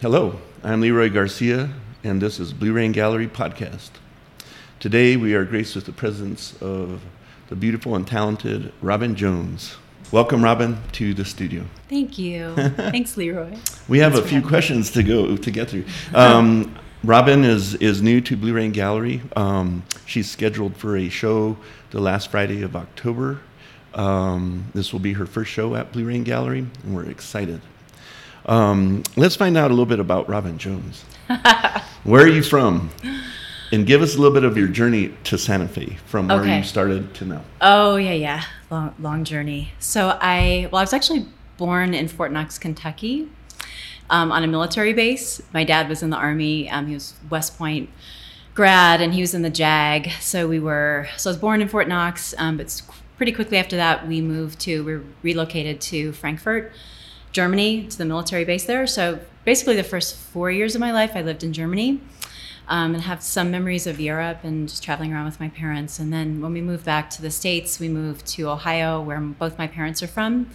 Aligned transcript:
Hello, 0.00 0.38
I'm 0.62 0.80
Leroy 0.80 1.10
Garcia, 1.10 1.70
and 2.04 2.22
this 2.22 2.38
is 2.38 2.52
Blue 2.52 2.72
Rain 2.72 2.92
Gallery 2.92 3.26
Podcast. 3.26 3.90
Today 4.78 5.16
we 5.16 5.34
are 5.34 5.44
graced 5.44 5.74
with 5.74 5.86
the 5.86 5.92
presence 5.92 6.54
of 6.62 7.02
the 7.48 7.56
beautiful 7.56 7.96
and 7.96 8.06
talented 8.06 8.72
Robin 8.80 9.16
Jones. 9.16 9.76
Welcome, 10.12 10.44
Robin, 10.44 10.78
to 10.92 11.14
the 11.14 11.24
studio. 11.24 11.64
Thank 11.88 12.16
you. 12.16 12.54
Thanks, 12.76 13.16
Leroy. 13.16 13.56
We 13.88 13.98
have 13.98 14.14
a 14.14 14.22
few 14.22 14.40
questions 14.40 14.92
to 14.92 15.02
go 15.02 15.36
to 15.36 15.50
get 15.50 15.68
through. 15.70 15.86
Um, 16.14 16.78
Robin 17.02 17.42
is 17.42 17.74
is 17.74 18.00
new 18.00 18.20
to 18.20 18.36
Blue 18.36 18.52
Rain 18.52 18.70
Gallery. 18.70 19.22
Um, 19.34 19.82
she's 20.06 20.30
scheduled 20.30 20.76
for 20.76 20.96
a 20.96 21.08
show 21.08 21.56
the 21.90 21.98
last 21.98 22.30
Friday 22.30 22.62
of 22.62 22.76
October. 22.76 23.40
Um, 23.94 24.66
this 24.74 24.92
will 24.92 25.00
be 25.00 25.14
her 25.14 25.26
first 25.26 25.50
show 25.50 25.74
at 25.74 25.90
Blue 25.90 26.04
Rain 26.04 26.22
Gallery, 26.22 26.66
and 26.84 26.94
we're 26.94 27.10
excited. 27.10 27.62
Um, 28.48 29.02
let's 29.16 29.36
find 29.36 29.56
out 29.56 29.70
a 29.70 29.74
little 29.74 29.86
bit 29.86 30.00
about 30.00 30.28
Robin 30.28 30.58
Jones. 30.58 31.04
Where 32.04 32.24
are 32.24 32.28
you 32.28 32.42
from? 32.42 32.90
And 33.70 33.86
give 33.86 34.00
us 34.00 34.14
a 34.14 34.18
little 34.18 34.32
bit 34.32 34.44
of 34.44 34.56
your 34.56 34.68
journey 34.68 35.12
to 35.24 35.36
Santa 35.36 35.68
Fe 35.68 35.98
from 36.06 36.28
where 36.28 36.40
Okay. 36.40 36.56
you 36.58 36.62
started 36.64 37.12
to 37.16 37.26
now. 37.26 37.44
Oh 37.60 37.96
yeah, 37.96 38.14
yeah. 38.14 38.42
Long, 38.70 38.94
long 38.98 39.24
journey. 39.24 39.72
So 39.78 40.18
I, 40.22 40.68
well, 40.72 40.78
I 40.78 40.82
was 40.82 40.94
actually 40.94 41.26
born 41.58 41.92
in 41.92 42.08
Fort 42.08 42.32
Knox, 42.32 42.58
Kentucky, 42.58 43.28
um, 44.08 44.32
on 44.32 44.42
a 44.42 44.46
military 44.46 44.94
base. 44.94 45.42
My 45.52 45.64
dad 45.64 45.86
was 45.90 46.02
in 46.02 46.08
the 46.08 46.16
army. 46.16 46.70
Um, 46.70 46.86
he 46.86 46.94
was 46.94 47.12
West 47.28 47.58
Point 47.58 47.90
grad, 48.54 49.02
and 49.02 49.12
he 49.12 49.20
was 49.20 49.34
in 49.34 49.42
the 49.42 49.50
JAG. 49.50 50.12
So 50.20 50.48
we 50.48 50.58
were. 50.58 51.06
So 51.18 51.28
I 51.28 51.32
was 51.32 51.38
born 51.38 51.60
in 51.60 51.68
Fort 51.68 51.88
Knox, 51.88 52.34
um, 52.38 52.56
but 52.56 52.80
pretty 53.18 53.32
quickly 53.32 53.58
after 53.58 53.76
that, 53.76 54.08
we 54.08 54.22
moved 54.22 54.58
to. 54.60 54.82
We 54.82 55.00
relocated 55.22 55.82
to 55.82 56.12
Frankfurt, 56.12 56.72
Germany, 57.32 57.86
to 57.88 57.98
the 57.98 58.04
military 58.04 58.44
base 58.44 58.64
there. 58.64 58.86
So 58.86 59.20
basically, 59.44 59.76
the 59.76 59.84
first 59.84 60.16
four 60.16 60.50
years 60.50 60.74
of 60.74 60.80
my 60.80 60.92
life, 60.92 61.12
I 61.14 61.22
lived 61.22 61.42
in 61.44 61.52
Germany 61.52 62.00
um, 62.68 62.94
and 62.94 63.02
have 63.04 63.22
some 63.22 63.50
memories 63.50 63.86
of 63.86 63.98
Europe 64.00 64.38
and 64.42 64.68
just 64.68 64.82
traveling 64.82 65.12
around 65.12 65.26
with 65.26 65.40
my 65.40 65.48
parents. 65.48 65.98
And 65.98 66.12
then 66.12 66.40
when 66.40 66.52
we 66.52 66.60
moved 66.60 66.84
back 66.84 67.10
to 67.10 67.22
the 67.22 67.30
States, 67.30 67.78
we 67.80 67.88
moved 67.88 68.26
to 68.28 68.48
Ohio, 68.48 69.00
where 69.00 69.20
both 69.20 69.58
my 69.58 69.66
parents 69.66 70.02
are 70.02 70.06
from. 70.08 70.50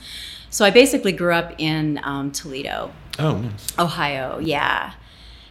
So 0.50 0.64
I 0.66 0.70
basically 0.70 1.12
grew 1.12 1.34
up 1.34 1.54
in 1.58 2.00
um, 2.04 2.32
Toledo, 2.32 2.92
Oh, 3.20 3.38
nice. 3.38 3.68
Ohio. 3.80 4.40
Yeah. 4.40 4.94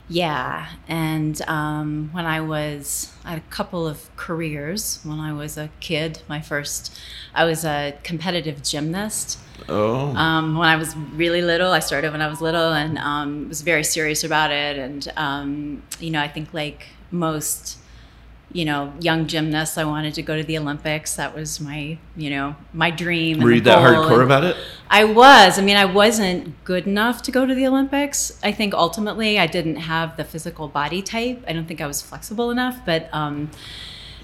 Yeah. 0.08 0.68
And 0.88 1.40
um, 1.48 2.10
when 2.12 2.26
I 2.26 2.40
was, 2.40 3.12
I 3.24 3.30
had 3.30 3.38
a 3.38 3.50
couple 3.50 3.86
of 3.86 4.14
careers. 4.16 5.00
When 5.04 5.20
I 5.20 5.32
was 5.32 5.56
a 5.56 5.70
kid, 5.80 6.22
my 6.28 6.40
first, 6.40 6.98
I 7.34 7.44
was 7.44 7.64
a 7.64 7.96
competitive 8.02 8.62
gymnast. 8.62 9.38
Oh, 9.68 10.14
Um, 10.14 10.56
when 10.58 10.68
I 10.68 10.76
was 10.76 10.94
really 10.96 11.40
little, 11.40 11.72
I 11.72 11.78
started 11.78 12.12
when 12.12 12.20
I 12.20 12.28
was 12.28 12.40
little 12.40 12.72
and 12.72 12.98
um, 12.98 13.48
was 13.48 13.62
very 13.62 13.84
serious 13.84 14.24
about 14.24 14.50
it. 14.50 14.76
And, 14.76 15.10
um, 15.16 15.82
you 15.98 16.10
know, 16.10 16.20
I 16.20 16.28
think 16.28 16.52
like 16.52 16.88
most, 17.10 17.78
you 18.52 18.64
know, 18.64 18.92
young 19.00 19.26
gymnasts, 19.26 19.78
I 19.78 19.84
wanted 19.84 20.14
to 20.14 20.22
go 20.22 20.36
to 20.36 20.42
the 20.42 20.58
Olympics. 20.58 21.16
That 21.16 21.34
was 21.34 21.60
my, 21.60 21.98
you 22.16 22.30
know, 22.30 22.54
my 22.72 22.90
dream. 22.90 23.40
were 23.40 23.52
you 23.52 23.60
that 23.62 23.78
hardcore 23.78 24.14
And 24.14 24.22
about 24.22 24.44
it? 24.44 24.56
I 24.90 25.04
was. 25.04 25.58
I 25.58 25.62
mean, 25.62 25.76
I 25.76 25.86
wasn't 25.86 26.62
good 26.64 26.86
enough 26.86 27.22
to 27.22 27.30
go 27.30 27.46
to 27.46 27.54
the 27.54 27.66
Olympics. 27.66 28.38
I 28.42 28.52
think 28.52 28.74
ultimately 28.74 29.38
I 29.38 29.46
didn't 29.46 29.76
have 29.76 30.16
the 30.16 30.24
physical 30.24 30.68
body 30.68 31.00
type. 31.02 31.42
I 31.48 31.52
don't 31.52 31.66
think 31.66 31.80
I 31.80 31.86
was 31.86 32.02
flexible 32.02 32.50
enough, 32.50 32.80
but 32.84 33.08
um, 33.12 33.50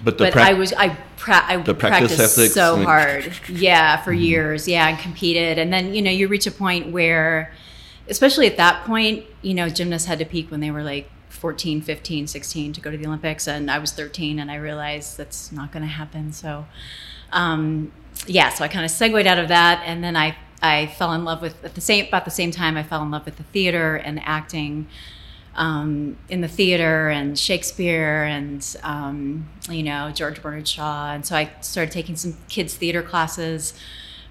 But 0.03 0.17
the 0.17 0.25
but 0.25 0.33
prac- 0.33 0.49
I 0.49 0.53
was 0.53 0.73
I 0.73 0.89
pra- 1.17 1.45
I 1.45 1.57
practice 1.57 2.15
practiced 2.15 2.53
so 2.53 2.83
hard, 2.83 3.33
yeah, 3.49 3.97
for 4.03 4.13
years, 4.13 4.67
yeah, 4.67 4.87
and 4.89 4.99
competed, 4.99 5.57
and 5.57 5.73
then 5.73 5.93
you 5.93 6.01
know 6.01 6.11
you 6.11 6.27
reach 6.27 6.45
a 6.47 6.51
point 6.51 6.91
where, 6.91 7.51
especially 8.07 8.45
at 8.47 8.57
that 8.57 8.85
point, 8.85 9.25
you 9.41 9.53
know 9.53 9.69
gymnasts 9.69 10.07
had 10.07 10.19
to 10.19 10.25
peak 10.25 10.51
when 10.51 10.59
they 10.59 10.71
were 10.71 10.83
like 10.83 11.09
14, 11.39 11.81
15, 11.81 12.27
16 12.27 12.73
to 12.73 12.81
go 12.81 12.91
to 12.91 12.97
the 12.97 13.05
Olympics, 13.05 13.47
and 13.47 13.71
I 13.71 13.79
was 13.79 13.91
13, 13.91 14.39
and 14.39 14.51
I 14.51 14.55
realized 14.55 15.17
that's 15.17 15.51
not 15.51 15.71
going 15.71 15.83
to 15.83 15.89
happen. 15.89 16.31
So, 16.33 16.65
um, 17.31 17.91
yeah, 18.27 18.49
so 18.49 18.63
I 18.63 18.67
kind 18.67 18.83
of 18.83 18.91
segued 18.91 19.25
out 19.25 19.39
of 19.39 19.47
that, 19.47 19.81
and 19.85 20.03
then 20.03 20.15
I 20.15 20.35
I 20.61 20.87
fell 20.87 21.13
in 21.13 21.23
love 21.23 21.41
with 21.41 21.63
at 21.63 21.75
the 21.75 21.81
same 21.81 22.07
about 22.07 22.25
the 22.25 22.31
same 22.31 22.51
time 22.51 22.75
I 22.75 22.83
fell 22.83 23.01
in 23.01 23.11
love 23.11 23.25
with 23.25 23.37
the 23.37 23.43
theater 23.43 23.95
and 23.95 24.19
acting 24.23 24.87
um, 25.55 26.17
in 26.29 26.41
the 26.41 26.47
theater 26.47 27.09
and 27.09 27.37
Shakespeare 27.37 28.23
and 28.23 28.75
um, 28.83 29.49
you 29.69 29.83
know 29.83 30.11
George 30.13 30.41
Bernard 30.41 30.67
Shaw, 30.67 31.13
and 31.13 31.25
so 31.25 31.35
I 31.35 31.51
started 31.61 31.91
taking 31.91 32.15
some 32.15 32.37
kids 32.49 32.75
theater 32.75 33.01
classes, 33.01 33.73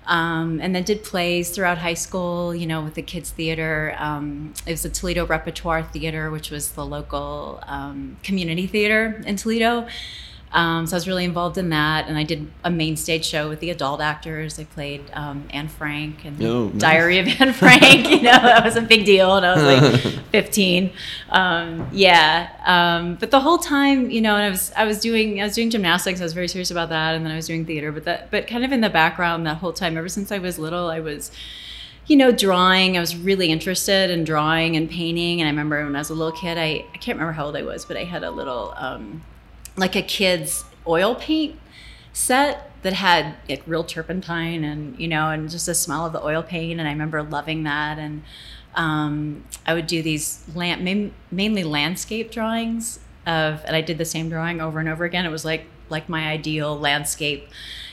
um, 0.08 0.58
and 0.60 0.74
then 0.74 0.82
did 0.82 1.04
plays 1.04 1.50
throughout 1.50 1.78
high 1.78 1.94
school. 1.94 2.54
You 2.54 2.66
know, 2.66 2.82
with 2.82 2.94
the 2.94 3.02
kids 3.02 3.30
theater, 3.30 3.94
um, 3.98 4.54
it 4.66 4.72
was 4.72 4.82
the 4.82 4.88
Toledo 4.88 5.26
Repertoire 5.26 5.84
Theater, 5.84 6.30
which 6.30 6.50
was 6.50 6.72
the 6.72 6.84
local 6.84 7.62
um, 7.66 8.16
community 8.22 8.66
theater 8.66 9.22
in 9.24 9.36
Toledo. 9.36 9.86
Um, 10.52 10.86
so 10.86 10.94
I 10.94 10.98
was 10.98 11.06
really 11.06 11.24
involved 11.24 11.58
in 11.58 11.68
that, 11.70 12.08
and 12.08 12.16
I 12.16 12.22
did 12.22 12.50
a 12.64 12.70
main 12.70 12.96
stage 12.96 13.26
show 13.26 13.48
with 13.48 13.60
the 13.60 13.70
adult 13.70 14.00
actors. 14.00 14.58
I 14.58 14.64
played 14.64 15.04
um, 15.12 15.46
Anne 15.50 15.68
Frank 15.68 16.24
and 16.24 16.42
Oh, 16.42 16.68
nice. 16.68 16.80
Diary 16.80 17.18
of 17.18 17.28
Anne 17.40 17.52
Frank. 17.52 18.08
You 18.08 18.22
know, 18.22 18.32
that 18.32 18.64
was 18.64 18.76
a 18.76 18.80
big 18.82 19.04
deal, 19.04 19.36
and 19.36 19.44
I 19.44 19.54
was 19.54 19.62
like 19.64 20.24
15. 20.32 20.90
Um, 21.30 21.88
yeah, 21.92 22.48
um, 22.64 23.16
but 23.16 23.30
the 23.30 23.40
whole 23.40 23.58
time, 23.58 24.10
you 24.10 24.20
know, 24.20 24.36
and 24.36 24.44
I 24.44 24.50
was 24.50 24.72
I 24.76 24.84
was 24.84 25.00
doing 25.00 25.40
I 25.40 25.44
was 25.44 25.54
doing 25.54 25.70
gymnastics. 25.70 26.20
I 26.20 26.24
was 26.24 26.32
very 26.32 26.48
serious 26.48 26.70
about 26.70 26.88
that, 26.88 27.14
and 27.14 27.24
then 27.24 27.32
I 27.32 27.36
was 27.36 27.46
doing 27.46 27.66
theater. 27.66 27.92
But 27.92 28.04
that 28.04 28.30
but 28.30 28.46
kind 28.46 28.64
of 28.64 28.72
in 28.72 28.80
the 28.80 28.90
background 28.90 29.46
that 29.46 29.58
whole 29.58 29.72
time, 29.72 29.96
ever 29.98 30.08
since 30.08 30.32
I 30.32 30.38
was 30.38 30.58
little, 30.58 30.88
I 30.88 31.00
was 31.00 31.30
you 32.06 32.16
know, 32.16 32.32
drawing. 32.32 32.96
I 32.96 33.00
was 33.00 33.14
really 33.14 33.52
interested 33.52 34.08
in 34.08 34.24
drawing 34.24 34.76
and 34.76 34.88
painting. 34.88 35.42
And 35.42 35.46
I 35.46 35.50
remember 35.50 35.84
when 35.84 35.94
I 35.94 35.98
was 35.98 36.08
a 36.08 36.14
little 36.14 36.32
kid, 36.32 36.56
I, 36.56 36.86
I 36.94 36.96
can't 36.96 37.18
remember 37.18 37.32
how 37.32 37.44
old 37.44 37.54
I 37.56 37.62
was, 37.62 37.84
but 37.84 37.98
I 37.98 38.04
had 38.04 38.24
a 38.24 38.30
little, 38.30 38.72
um, 38.78 39.22
like 39.78 39.96
a 39.96 40.02
kid's 40.02 40.64
oil 40.86 41.14
paint 41.14 41.58
set 42.12 42.70
that 42.82 42.92
had 42.92 43.34
like 43.48 43.62
real 43.66 43.84
turpentine 43.84 44.64
and, 44.64 44.98
you 44.98 45.08
know, 45.08 45.30
and 45.30 45.50
just 45.50 45.66
the 45.66 45.74
smell 45.74 46.06
of 46.06 46.12
the 46.12 46.22
oil 46.22 46.42
paint. 46.42 46.78
And 46.78 46.88
I 46.88 46.92
remember 46.92 47.22
loving 47.22 47.64
that. 47.64 47.98
And 47.98 48.22
um, 48.74 49.44
I 49.66 49.74
would 49.74 49.86
do 49.86 50.02
these 50.02 50.44
main, 50.54 51.12
mainly 51.30 51.64
landscape 51.64 52.30
drawings 52.30 53.00
of, 53.26 53.62
and 53.64 53.74
I 53.74 53.80
did 53.80 53.98
the 53.98 54.04
same 54.04 54.28
drawing 54.28 54.60
over 54.60 54.78
and 54.78 54.88
over 54.88 55.04
again. 55.04 55.26
It 55.26 55.30
was 55.30 55.44
like, 55.44 55.66
like 55.88 56.08
my 56.08 56.28
ideal 56.28 56.78
landscape 56.78 57.48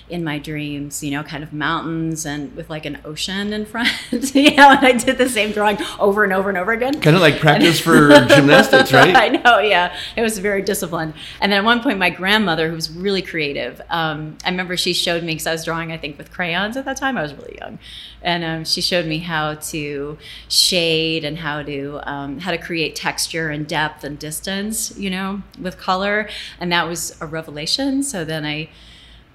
in 0.07 0.23
my 0.23 0.37
dreams, 0.37 1.03
you 1.03 1.09
know, 1.09 1.23
kind 1.23 1.43
of 1.43 1.51
mountains 1.51 2.25
and 2.25 2.55
with 2.55 2.69
like 2.69 2.85
an 2.85 2.99
ocean 3.03 3.51
in 3.53 3.65
front, 3.65 3.89
you 4.11 4.55
know, 4.55 4.69
and 4.69 4.85
I 4.85 4.91
did 4.91 5.17
the 5.17 5.27
same 5.27 5.51
drawing 5.51 5.77
over 5.99 6.23
and 6.23 6.31
over 6.31 6.49
and 6.49 6.57
over 6.57 6.71
again. 6.71 7.01
kind 7.01 7.15
of 7.15 7.21
like 7.21 7.39
practice 7.39 7.79
for 7.79 8.09
gymnastics, 8.27 8.93
right? 8.93 9.15
I 9.15 9.29
know, 9.29 9.59
yeah. 9.59 9.97
It 10.15 10.21
was 10.21 10.37
very 10.37 10.61
disciplined. 10.61 11.15
And 11.41 11.51
then 11.51 11.59
at 11.59 11.65
one 11.65 11.81
point, 11.81 11.97
my 11.97 12.11
grandmother, 12.11 12.69
who 12.69 12.75
was 12.75 12.91
really 12.91 13.23
creative, 13.23 13.81
um, 13.89 14.37
I 14.45 14.51
remember 14.51 14.77
she 14.77 14.93
showed 14.93 15.23
me, 15.23 15.33
because 15.33 15.47
I 15.47 15.51
was 15.51 15.65
drawing, 15.65 15.91
I 15.91 15.97
think, 15.97 16.19
with 16.19 16.31
crayons 16.31 16.77
at 16.77 16.85
that 16.85 16.97
time. 16.97 17.17
I 17.17 17.23
was 17.23 17.33
really 17.33 17.57
young. 17.59 17.79
And 18.21 18.43
um, 18.43 18.65
she 18.65 18.81
showed 18.81 19.05
me 19.05 19.19
how 19.19 19.55
to 19.55 20.17
shade 20.49 21.23
and 21.23 21.37
how 21.37 21.61
to 21.63 21.99
um, 22.03 22.39
how 22.39 22.51
to 22.51 22.57
create 22.57 22.95
texture 22.95 23.49
and 23.49 23.67
depth 23.67 24.03
and 24.03 24.17
distance, 24.17 24.97
you 24.97 25.11
know, 25.11 25.43
with 25.61 25.77
color. 25.77 26.27
And 26.59 26.71
that 26.71 26.87
was 26.87 27.15
a 27.21 27.27
revelation. 27.27 28.01
So 28.01 28.25
then 28.25 28.43
I 28.43 28.69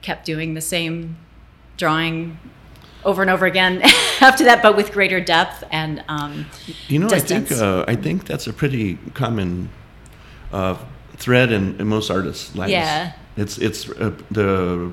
kept 0.02 0.24
doing 0.24 0.54
the 0.54 0.60
same 0.60 1.16
drawing 1.76 2.38
over 3.04 3.22
and 3.22 3.30
over 3.30 3.46
again 3.46 3.80
after 4.20 4.44
that, 4.44 4.62
but 4.62 4.76
with 4.76 4.92
greater 4.92 5.20
depth 5.20 5.64
and 5.70 6.04
um, 6.08 6.46
You 6.88 6.98
know, 6.98 7.08
I 7.08 7.20
think 7.20 7.50
uh, 7.50 7.84
I 7.88 7.96
think 7.96 8.26
that's 8.26 8.46
a 8.46 8.52
pretty 8.52 8.98
common 9.14 9.70
uh, 10.52 10.76
thread 11.16 11.52
in, 11.52 11.80
in 11.80 11.86
most 11.86 12.10
artists' 12.10 12.54
lives. 12.54 12.72
Yeah. 12.72 13.12
it's 13.36 13.58
it's 13.58 13.88
uh, 13.90 14.12
the 14.30 14.92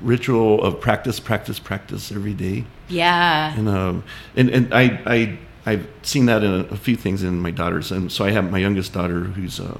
ritual 0.00 0.62
of 0.62 0.80
practice, 0.80 1.20
practice, 1.20 1.58
practice 1.58 2.12
every 2.12 2.34
day, 2.34 2.64
yeah. 2.88 3.56
and 3.56 3.68
um, 3.68 4.04
and 4.36 4.50
and 4.50 4.74
I 4.74 5.00
I 5.06 5.38
I've 5.64 5.86
seen 6.02 6.26
that 6.26 6.42
in 6.42 6.52
a, 6.52 6.64
a 6.72 6.76
few 6.76 6.96
things 6.96 7.22
in 7.22 7.40
my 7.40 7.50
daughters, 7.50 7.92
and 7.92 8.10
so 8.10 8.24
I 8.24 8.30
have 8.30 8.50
my 8.50 8.58
youngest 8.58 8.92
daughter 8.92 9.20
who's 9.20 9.60
uh, 9.60 9.78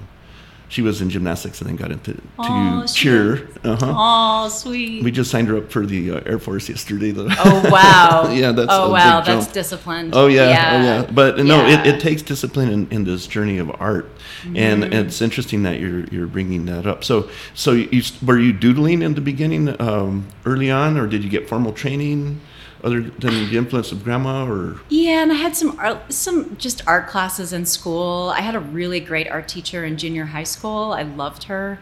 she 0.72 0.80
was 0.80 1.02
in 1.02 1.10
gymnastics 1.10 1.60
and 1.60 1.69
then 1.69 1.76
got 1.76 1.90
into 1.92 2.14
to 2.14 2.20
Aw, 2.38 2.86
cheer. 2.86 3.46
Uh-huh. 3.62 3.94
Oh, 3.94 4.48
sweet. 4.48 5.04
We 5.04 5.10
just 5.10 5.30
signed 5.30 5.48
her 5.48 5.58
up 5.58 5.70
for 5.70 5.84
the 5.84 6.12
uh, 6.12 6.20
Air 6.24 6.38
Force 6.38 6.66
yesterday. 6.70 7.10
Though. 7.10 7.28
Oh 7.30 7.70
wow! 7.70 8.32
Yeah, 8.32 8.52
that's 8.52 8.70
oh 8.72 8.90
wow, 8.90 9.20
that's 9.20 9.44
jump. 9.44 9.52
disciplined. 9.52 10.14
Oh 10.14 10.28
yeah, 10.28 10.48
oh 10.48 10.82
yeah. 10.82 11.10
But 11.12 11.36
no, 11.40 11.66
Yeah. 11.66 11.82
it, 11.82 11.86
it 11.96 12.00
takes 12.00 12.22
discipline 12.22 12.70
in, 12.70 12.88
in 12.90 13.04
this 13.04 13.26
journey 13.26 13.58
of 13.58 13.70
art, 13.80 14.08
and 14.56 14.82
Mm-hmm. 14.82 14.92
it's 14.94 15.20
interesting 15.20 15.62
that 15.64 15.78
you're 15.78 16.04
you're 16.06 16.26
bringing 16.26 16.64
that 16.66 16.86
up. 16.86 17.04
So 17.04 17.28
so 17.54 17.72
you 17.72 18.02
were 18.24 18.38
you 18.38 18.54
doodling 18.54 19.02
in 19.02 19.12
the 19.14 19.20
beginning 19.20 19.78
um, 19.80 20.26
early 20.46 20.70
on, 20.70 20.96
or 20.96 21.06
did 21.06 21.22
you 21.22 21.28
get 21.28 21.48
formal 21.50 21.72
training 21.72 22.40
other 22.84 23.02
than 23.02 23.50
the 23.50 23.56
influence 23.56 23.93
of 23.93 24.05
grandma? 24.05 24.46
Or 24.46 24.81
Yeah, 24.88 25.23
and 25.23 25.32
I 25.32 25.37
had 25.37 25.56
some 25.56 25.79
art, 25.79 26.12
some 26.12 26.56
just 26.56 26.87
art 26.87 27.08
classes 27.08 27.52
in 27.52 27.67
school. 27.67 28.32
I 28.37 28.40
had 28.40 28.55
a 28.55 28.61
really 28.61 29.00
great 29.00 29.29
art 29.29 29.49
teacher 29.49 29.84
in 29.84 29.96
junior 29.96 30.26
high 30.26 30.43
school. 30.44 30.93
I 30.93 31.02
loved 31.02 31.44
her. 31.44 31.79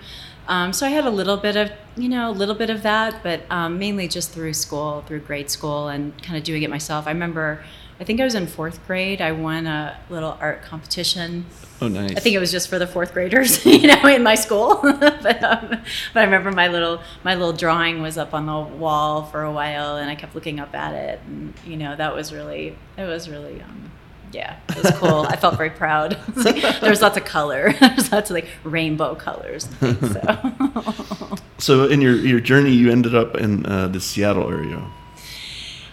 Um, 0.49 0.73
so 0.73 0.85
I 0.85 0.91
had 0.91 1.05
a 1.05 1.11
little 1.11 1.37
bit 1.37 1.57
of, 1.57 1.71
you 1.97 2.09
know, 2.09 2.31
a 2.31 2.33
little 2.33 2.57
bit 2.57 2.71
of 2.71 2.83
that, 2.83 3.23
but 3.23 3.43
um, 3.51 3.79
mainly 3.79 4.09
just 4.09 4.33
through 4.33 4.55
school, 4.55 5.05
through 5.07 5.21
grade 5.21 5.49
school, 5.49 5.89
and 5.89 6.21
kind 6.23 6.37
of 6.37 6.43
doing 6.43 6.63
it 6.63 6.71
myself. 6.71 7.07
I 7.07 7.11
remember 7.11 7.63
I 8.01 8.05
think 8.05 8.19
I 8.19 8.25
was 8.25 8.35
in 8.35 8.47
fourth 8.47 8.85
grade. 8.87 9.21
I 9.21 9.33
won 9.33 9.67
a 9.67 9.95
little 10.09 10.39
art 10.41 10.63
competition. 10.63 11.45
Oh, 11.83 11.89
nice. 11.89 12.17
I 12.17 12.21
think 12.21 12.35
it 12.35 12.39
was 12.39 12.51
just 12.51 12.69
for 12.69 12.79
the 12.79 12.87
fourth 12.87 13.13
graders, 13.13 13.65
you 13.67 13.89
know, 13.89 14.07
in 14.07 14.23
my 14.23 14.37
school. 14.37 14.77
but, 14.83 15.45
um, 15.45 15.69
but 16.15 16.21
I 16.21 16.25
remember 16.25 16.51
my 16.51 16.69
little 16.69 17.03
my 17.25 17.35
little 17.35 17.53
drawing 17.53 18.01
was 18.01 18.17
up 18.17 18.33
on 18.33 18.47
the 18.47 18.59
wall 18.59 19.25
for 19.25 19.43
a 19.43 19.53
while, 19.53 19.99
and 19.99 20.09
I 20.11 20.15
kept 20.15 20.35
looking 20.35 20.61
up 20.61 20.75
at 20.75 20.95
it, 20.95 21.21
and 21.27 21.53
you 21.67 21.77
know, 21.77 21.95
that 21.95 22.15
was 22.15 22.33
really 22.33 22.77
it 22.97 23.05
was 23.05 23.29
really. 23.29 23.61
Um, 23.61 23.91
yeah, 24.33 24.59
it 24.69 24.77
was 24.85 24.93
cool. 24.93 25.23
I 25.23 25.35
felt 25.35 25.57
very 25.57 25.71
proud. 25.71 26.17
Like, 26.37 26.81
there 26.81 26.91
was 26.91 27.03
lots 27.03 27.17
of 27.17 27.25
color. 27.25 27.73
There's 27.81 28.13
lots 28.13 28.31
of 28.31 28.35
like 28.35 28.47
rainbow 28.63 29.17
colors. 29.17 29.69
So. 29.81 31.37
so 31.59 31.85
in 31.89 32.01
your 32.01 32.15
your 32.15 32.39
journey, 32.39 32.71
you 32.71 32.93
ended 32.93 33.15
up 33.15 33.35
in 33.35 33.67
uh, 33.67 33.89
the 33.89 34.01
Seattle 34.01 34.49
area. 34.49 34.89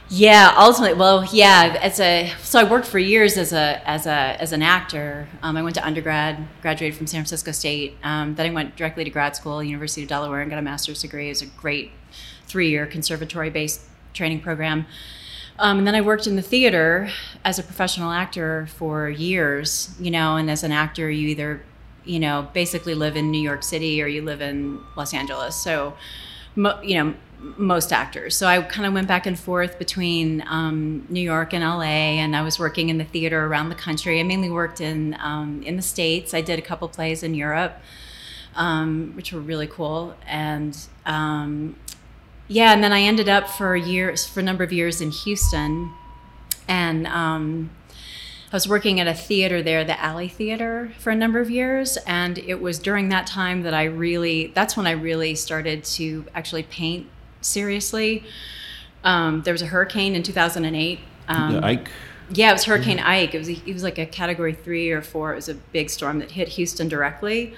Yeah, 0.10 0.54
ultimately, 0.58 0.98
well, 0.98 1.26
yeah. 1.34 1.78
As 1.82 2.00
a 2.00 2.32
so 2.42 2.60
I 2.60 2.64
worked 2.64 2.88
for 2.88 2.98
years 2.98 3.38
as 3.38 3.52
a 3.52 3.82
as 3.88 4.06
a 4.06 4.38
as 4.40 4.54
an 4.54 4.62
actor. 4.62 5.28
Um, 5.42 5.58
I 5.58 5.64
went 5.64 5.76
to 5.76 5.86
undergrad, 5.86 6.48
graduated 6.62 6.98
from 6.98 7.08
San 7.08 7.20
Francisco 7.22 7.52
State. 7.52 7.98
Um, 8.04 8.36
then 8.36 8.50
I 8.50 8.54
went 8.54 8.78
directly 8.78 9.04
to 9.04 9.10
grad 9.10 9.36
school, 9.36 9.62
University 9.62 10.04
of 10.04 10.10
Delaware, 10.10 10.40
and 10.42 10.50
got 10.50 10.60
a 10.60 10.62
master's 10.62 11.02
degree. 11.02 11.26
It 11.26 11.30
was 11.30 11.42
a 11.42 11.48
great 11.48 11.92
three 12.46 12.70
year 12.70 12.86
conservatory 12.86 13.50
based 13.50 13.82
training 14.14 14.40
program. 14.40 14.86
Um, 15.60 15.80
and 15.80 15.88
then 15.88 15.96
I 15.96 16.02
worked 16.02 16.26
in 16.26 16.38
the 16.38 16.42
theater 16.42 17.10
as 17.44 17.60
a 17.60 17.64
professional 17.64 18.12
actor 18.12 18.68
for 18.68 19.10
years. 19.10 19.94
You 20.00 20.12
know, 20.12 20.38
and 20.38 20.50
as 20.50 20.64
an 20.64 20.72
actor, 20.72 21.10
you 21.10 21.28
either 21.28 21.62
you 22.06 22.22
know 22.22 22.48
basically 22.54 22.96
live 22.96 23.18
in 23.18 23.30
New 23.30 23.42
York 23.42 23.62
City 23.62 24.02
or 24.02 24.08
you 24.08 24.22
live 24.22 24.40
in 24.40 24.80
Los 24.96 25.14
Angeles. 25.14 25.58
So, 25.58 25.98
you 26.56 27.04
know 27.04 27.14
most 27.40 27.94
actors. 27.94 28.36
So 28.36 28.48
I 28.48 28.62
kind 28.62 28.86
of 28.86 28.94
went 28.94 29.08
back 29.08 29.26
and 29.26 29.38
forth 29.38 29.78
between 29.78 30.44
um, 30.48 31.06
New 31.10 31.22
York 31.22 31.54
and 31.54 31.64
LA, 31.64 31.84
and 31.84 32.36
I 32.36 32.42
was 32.42 32.58
working 32.58 32.90
in 32.90 32.98
the 32.98 33.04
theater 33.04 33.46
around 33.46 33.70
the 33.70 33.76
country. 33.76 34.20
I 34.20 34.24
mainly 34.24 34.50
worked 34.50 34.82
in 34.82 35.16
um, 35.20 35.62
in 35.64 35.76
the 35.76 35.82
states. 35.82 36.34
I 36.34 36.42
did 36.42 36.58
a 36.58 36.62
couple 36.62 36.88
plays 36.88 37.24
in 37.24 37.36
Europe, 37.36 37.80
um, 38.56 39.14
which 39.16 39.32
were 39.32 39.40
really 39.40 39.68
cool. 39.68 40.16
And 40.26 40.78
um, 41.06 41.76
yeah, 42.48 42.74
and 42.74 42.84
then 42.84 42.92
I 42.92 43.02
ended 43.02 43.30
up 43.30 43.50
for 43.50 43.76
years 43.76 44.26
for 44.26 44.40
a 44.40 44.44
number 44.44 44.64
of 44.64 44.74
years 44.74 45.00
in 45.00 45.12
Houston, 45.12 45.94
and 46.68 47.06
um, 47.06 47.70
I 48.52 48.56
was 48.56 48.68
working 48.68 49.02
at 49.02 49.08
a 49.08 49.14
theater 49.14 49.62
there, 49.62 49.84
the 49.84 50.02
Alley 50.02 50.30
Theater, 50.30 50.94
for 51.00 51.12
a 51.12 51.16
number 51.16 51.42
of 51.42 51.50
years. 51.50 51.98
And 52.08 52.38
it 52.38 52.62
was 52.62 52.80
during 52.80 53.10
that 53.10 53.28
time 53.28 53.64
that 53.64 53.74
I 53.74 53.84
really, 53.84 54.54
that's 54.56 54.78
when 54.78 54.88
I 54.88 54.92
really 54.92 55.36
started 55.36 55.84
to 55.84 56.26
actually 56.34 56.64
paint 56.64 57.08
seriously. 57.42 58.24
Um, 59.04 59.42
there 59.44 59.54
was 59.54 59.62
a 59.62 59.68
hurricane 59.68 60.16
in 60.16 60.24
2008. 60.24 61.00
Um, 61.28 61.54
yeah, 61.54 61.66
Ike. 61.66 61.90
Yeah, 62.30 62.50
it 62.50 62.54
was 62.54 62.66
Hurricane 62.66 63.00
Ike. 63.00 63.34
It 63.34 63.38
was 63.38 63.48
it 63.50 63.74
was 63.74 63.84
like 63.84 63.98
a 63.98 64.06
Category 64.06 64.54
three 64.54 64.92
or 64.92 65.02
four. 65.02 65.32
It 65.32 65.36
was 65.36 65.50
a 65.50 65.56
big 65.56 65.90
storm 65.90 66.20
that 66.20 66.32
hit 66.32 66.50
Houston 66.50 66.90
directly, 66.90 67.54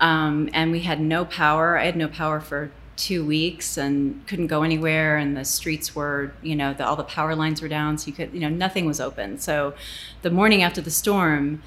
um, 0.00 0.48
and 0.52 0.70
we 0.70 0.80
had 0.80 1.00
no 1.00 1.24
power. 1.24 1.78
I 1.78 1.86
had 1.86 1.96
no 1.96 2.06
power 2.06 2.40
for 2.40 2.70
two 2.96 3.24
weeks 3.24 3.76
and 3.76 4.24
couldn't 4.26 4.46
go 4.46 4.62
anywhere 4.62 5.16
and 5.16 5.36
the 5.36 5.44
streets 5.44 5.96
were 5.96 6.32
you 6.42 6.54
know 6.54 6.72
the, 6.74 6.86
all 6.86 6.94
the 6.94 7.02
power 7.02 7.34
lines 7.34 7.60
were 7.60 7.68
down 7.68 7.98
so 7.98 8.06
you 8.06 8.12
could 8.12 8.32
you 8.32 8.38
know 8.38 8.48
nothing 8.48 8.86
was 8.86 9.00
open 9.00 9.36
so 9.36 9.74
the 10.22 10.30
morning 10.30 10.62
after 10.62 10.80
the 10.80 10.90
storm 10.90 11.60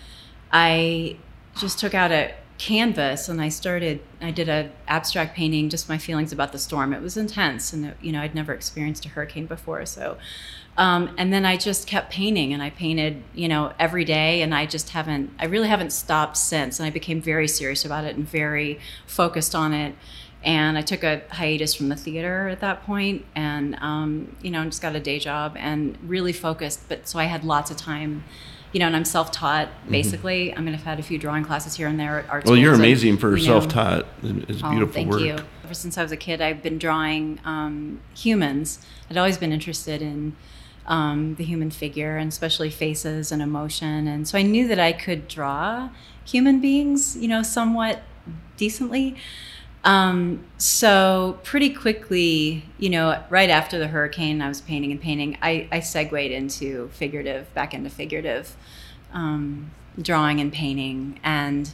i 0.53 1.17
just 1.59 1.77
took 1.79 1.93
out 1.93 2.11
a 2.11 2.33
canvas 2.57 3.29
and 3.29 3.39
I 3.39 3.49
started 3.49 3.99
I 4.19 4.31
did 4.31 4.49
a 4.49 4.71
abstract 4.87 5.35
painting 5.35 5.69
just 5.69 5.87
my 5.87 5.97
feelings 5.97 6.31
about 6.31 6.51
the 6.51 6.59
storm. 6.59 6.91
It 6.91 7.01
was 7.01 7.15
intense 7.15 7.71
and 7.71 7.93
you 8.01 8.11
know 8.11 8.21
I'd 8.21 8.33
never 8.33 8.53
experienced 8.53 9.05
a 9.05 9.09
hurricane 9.09 9.45
before 9.45 9.85
so 9.85 10.17
um, 10.77 11.13
and 11.17 11.31
then 11.31 11.45
I 11.45 11.57
just 11.57 11.87
kept 11.87 12.11
painting 12.11 12.53
and 12.53 12.63
I 12.63 12.71
painted 12.71 13.23
you 13.35 13.47
know 13.47 13.73
every 13.77 14.05
day 14.05 14.41
and 14.41 14.55
I 14.55 14.65
just 14.65 14.89
haven't 14.89 15.31
I 15.39 15.45
really 15.45 15.67
haven't 15.67 15.91
stopped 15.91 16.37
since 16.37 16.79
and 16.79 16.87
I 16.87 16.89
became 16.89 17.21
very 17.21 17.47
serious 17.47 17.85
about 17.85 18.05
it 18.05 18.15
and 18.15 18.27
very 18.27 18.79
focused 19.05 19.53
on 19.53 19.73
it. 19.73 19.95
And 20.43 20.77
I 20.77 20.81
took 20.81 21.03
a 21.03 21.23
hiatus 21.29 21.73
from 21.73 21.89
the 21.89 21.95
theater 21.95 22.47
at 22.47 22.61
that 22.61 22.83
point 22.83 23.25
and 23.35 23.75
um, 23.81 24.35
you 24.41 24.49
know 24.49 24.65
just 24.65 24.81
got 24.81 24.95
a 24.95 24.99
day 24.99 25.19
job 25.19 25.55
and 25.59 25.95
really 26.03 26.33
focused 26.33 26.89
but 26.89 27.07
so 27.07 27.19
I 27.19 27.25
had 27.25 27.43
lots 27.43 27.69
of 27.69 27.77
time 27.77 28.23
you 28.77 28.79
know, 28.81 28.85
and 28.85 28.95
I'm 28.95 29.05
self-taught 29.05 29.69
Mm-hmm. 29.69 29.91
basically. 29.91 30.55
I 30.55 30.59
mean, 30.61 30.75
I've 30.75 30.83
had 30.83 30.99
a 30.99 31.01
few 31.03 31.17
drawing 31.17 31.43
classes 31.43 31.75
here 31.75 31.87
and 31.87 31.99
there 31.99 32.19
at 32.19 32.29
art 32.29 32.45
Well, 32.45 32.55
you're 32.55 32.75
schools 32.75 32.77
and, 32.77 32.85
amazing 32.85 33.17
for 33.17 33.35
you 33.35 33.47
know, 33.47 33.59
self-taught. 33.59 34.05
It's 34.21 34.61
Oh, 34.63 34.69
beautiful 34.69 34.93
thank 34.93 35.09
work. 35.09 35.21
you. 35.21 35.35
Ever 35.63 35.73
since 35.73 35.97
I 35.97 36.03
was 36.03 36.11
a 36.11 36.17
kid, 36.17 36.41
I've 36.41 36.61
been 36.61 36.77
drawing 36.77 37.39
um, 37.43 38.01
humans. 38.15 38.85
I'd 39.09 39.17
always 39.17 39.39
been 39.39 39.51
interested 39.51 40.03
in 40.03 40.35
um, 40.85 41.33
the 41.39 41.43
human 41.43 41.71
figure, 41.71 42.17
and 42.17 42.27
especially 42.29 42.69
faces 42.69 43.31
and 43.31 43.41
emotion. 43.41 44.07
And 44.07 44.27
so 44.27 44.37
I 44.37 44.43
knew 44.43 44.67
that 44.67 44.79
I 44.79 44.91
could 44.93 45.27
draw 45.27 45.89
human 46.23 46.61
beings, 46.61 47.17
you 47.17 47.27
know, 47.27 47.41
somewhat 47.41 48.03
decently. 48.57 49.15
Um, 49.87 50.43
so 50.57 51.39
pretty 51.43 51.69
quickly, 51.69 52.65
you 52.77 52.89
know, 52.89 53.23
right 53.29 53.49
after 53.49 53.79
the 53.79 53.87
hurricane, 53.87 54.41
I 54.41 54.49
was 54.49 54.59
painting 54.59 54.91
and 54.91 54.99
painting. 54.99 55.37
I, 55.41 55.69
I 55.71 55.79
segued 55.79 56.13
into 56.13 56.89
figurative, 56.89 57.51
back 57.53 57.73
into 57.73 57.89
figurative 57.89 58.53
um, 59.13 59.71
drawing 60.01 60.41
and 60.41 60.51
painting, 60.51 61.21
and 61.23 61.73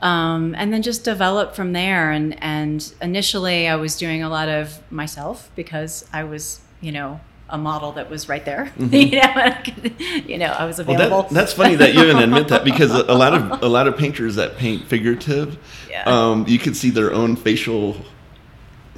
um, 0.00 0.56
and 0.56 0.72
then 0.72 0.82
just 0.82 1.04
developed 1.04 1.54
from 1.54 1.72
there. 1.72 2.10
And 2.10 2.42
and 2.42 2.92
initially, 3.00 3.68
I 3.68 3.76
was 3.76 3.96
doing 3.96 4.24
a 4.24 4.28
lot 4.28 4.48
of 4.48 4.80
myself 4.90 5.48
because 5.54 6.04
I 6.12 6.24
was, 6.24 6.60
you 6.80 6.90
know, 6.90 7.20
a 7.52 7.58
model 7.58 7.92
that 7.92 8.10
was 8.10 8.28
right 8.28 8.44
there. 8.44 8.72
you 8.78 9.12
know, 9.12 9.30
I 9.34 9.50
could- 9.64 10.00
you 10.28 10.38
know, 10.38 10.46
I 10.46 10.64
was 10.64 10.78
Mm-hmm. 10.78 10.88
Well, 10.90 11.00
available. 11.00 11.22
that, 11.28 11.34
that's 11.34 11.52
funny 11.52 11.76
that 11.76 11.94
you 11.94 12.02
even 12.02 12.18
admit 12.18 12.48
that 12.48 12.64
because 12.64 12.90
a, 12.92 13.02
a 13.04 13.14
lot 13.14 13.34
of 13.34 13.62
a 13.62 13.68
lot 13.68 13.86
of 13.86 13.96
painters 13.96 14.34
that 14.36 14.56
paint 14.56 14.86
figurative, 14.86 15.58
Yeah. 15.90 16.02
um, 16.06 16.46
you 16.48 16.58
can 16.58 16.74
see 16.74 16.90
their 16.90 17.12
own 17.12 17.36
facial 17.36 17.96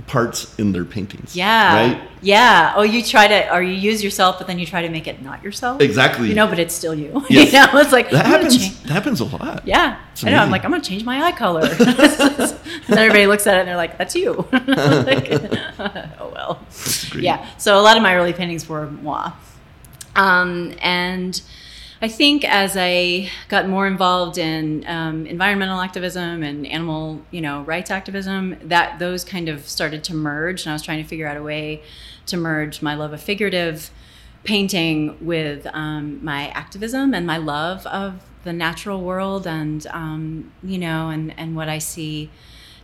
parts 0.07 0.55
in 0.59 0.73
their 0.73 0.85
paintings. 0.85 1.37
Yeah. 1.37 1.93
Right. 1.93 2.09
Yeah. 2.21 2.73
Oh, 2.77 2.83
you 2.83 3.03
try 3.03 3.29
to, 3.29 3.55
or 3.55 3.63
you 3.63 3.73
use 3.73 4.03
yourself, 4.03 4.39
but 4.39 4.47
then 4.47 4.59
you 4.59 4.67
try 4.67 4.83
to 4.83 4.89
make 4.89 5.07
it 5.07 5.23
not 5.23 5.43
yourself. 5.43 5.81
Exactly. 5.81 6.29
You 6.29 6.35
know, 6.35 6.47
but 6.47 6.59
it's 6.59 6.75
still 6.75 6.95
you. 6.95 7.25
Yes. 7.31 7.53
you 7.53 7.59
know, 7.59 7.81
it's 7.81 7.93
like 7.93 8.11
That 8.11 8.27
happens. 8.27 8.83
That 8.83 8.93
happens 8.93 9.21
a 9.21 9.25
lot. 9.25 9.67
Yeah. 9.67 10.01
I 10.23 10.31
know. 10.31 10.39
I'm 10.39 10.51
like, 10.51 10.65
I'm 10.65 10.71
gonna 10.71 10.83
change 10.83 11.05
my 11.05 11.23
eye 11.23 11.33
color. 11.33 11.63
and 11.79 11.79
then 11.79 12.99
everybody 12.99 13.27
looks 13.27 13.47
at 13.47 13.57
it 13.57 13.61
and 13.61 13.69
they're 13.69 13.77
like, 13.77 13.99
"That's 13.99 14.15
you." 14.15 14.47
Like, 14.53 15.29
oh 16.21 16.31
well. 16.33 16.67
Yeah. 17.17 17.49
So 17.59 17.79
a 17.79 17.83
lot 17.83 17.97
of 17.97 18.03
my 18.03 18.15
early 18.17 18.33
paintings 18.33 18.69
were 18.69 18.91
moi. 18.91 19.33
Um, 20.17 20.75
and 20.81 21.41
I 22.05 22.09
think 22.09 22.45
as 22.45 22.77
I 22.79 23.31
got 23.49 23.67
more 23.67 23.87
involved 23.87 24.37
in 24.37 24.85
um, 24.87 25.25
environmental 25.25 25.81
activism 25.81 26.43
and 26.43 26.67
animal, 26.67 27.23
you 27.31 27.41
know, 27.41 27.63
rights 27.63 27.91
activism, 27.91 28.59
that 28.61 28.99
those 28.99 29.25
kind 29.25 29.49
of 29.49 29.67
started 29.67 30.05
to 30.05 30.15
merge, 30.15 30.65
and 30.65 30.71
I 30.71 30.75
was 30.75 30.83
trying 30.83 31.03
to 31.03 31.09
figure 31.09 31.27
out 31.27 31.39
a 31.39 31.43
way 31.43 31.83
to 32.27 32.37
merge 32.37 32.83
my 32.83 32.95
love 32.95 33.15
of 33.15 33.23
figurative 33.23 33.91
painting 34.43 35.17
with 35.25 35.67
um, 35.73 36.23
my 36.23 36.49
activism 36.49 37.15
and 37.15 37.27
my 37.27 37.39
love 37.39 37.87
of 37.87 38.21
the 38.43 38.53
natural 38.53 39.01
world, 39.01 39.47
and 39.47 39.87
um, 39.87 40.53
you 40.63 40.77
know, 40.77 41.09
and 41.09 41.33
and 41.39 41.57
what 41.57 41.71
I 41.71 41.79
see 41.79 42.29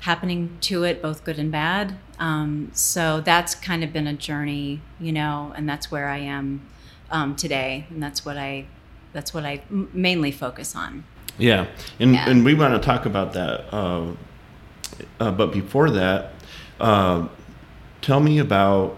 happening 0.00 0.57
to 0.62 0.83
it, 0.85 1.03
both 1.03 1.25
good 1.25 1.39
and 1.39 1.53
bad. 1.53 1.95
Um, 2.19 2.71
so 2.73 3.21
that's 3.21 3.55
kind 3.55 3.85
of 3.85 3.93
been 3.93 4.07
a 4.07 4.15
journey, 4.15 4.81
you 4.99 5.12
know, 5.12 5.53
and 5.55 5.69
that's 5.69 5.91
where 5.91 6.09
I 6.09 6.21
am 6.21 6.67
um, 7.11 7.37
today, 7.37 7.87
and 7.91 8.03
that's 8.03 8.25
what 8.25 8.39
I 8.39 8.65
that's 9.12 9.33
what 9.35 9.45
I 9.45 9.62
m- 9.71 9.88
mainly 9.93 10.31
focus 10.33 10.75
on. 10.76 11.05
Yeah, 11.38 11.67
and 11.99 12.14
Yeah. 12.14 12.29
and 12.29 12.45
we 12.45 12.55
want 12.55 12.75
to 12.75 12.81
talk 12.87 13.07
about 13.07 13.33
that. 13.35 13.73
Uh, 13.73 14.02
uh, 15.19 15.31
but 15.31 15.52
before 15.52 15.90
that, 15.90 16.33
uh, 16.81 17.26
tell 18.02 18.21
me 18.21 18.38
about 18.38 18.97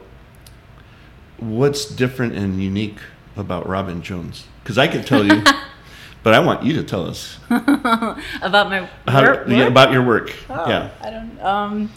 what's 1.39 1.85
different 1.87 2.35
and 2.35 2.63
unique 2.63 2.99
about 3.37 3.69
Robin 3.69 4.03
Jones. 4.03 4.47
Because 4.63 4.79
I 4.79 4.87
could 4.89 5.07
tell 5.07 5.25
you, 5.25 5.43
but 6.23 6.35
I 6.35 6.39
want 6.41 6.63
you 6.65 6.73
to 6.75 6.83
tell 6.85 7.07
us 7.07 7.39
About 7.51 8.71
my 8.71 8.89
how, 9.09 9.23
work- 9.23 9.49
yeah, 9.49 9.67
about 9.67 9.93
your 9.93 10.03
work. 10.03 10.33
Oh, 10.49 10.69
Yeah. 10.69 10.91
I 11.01 11.11
don't. 11.11 11.41
Um, 11.41 11.91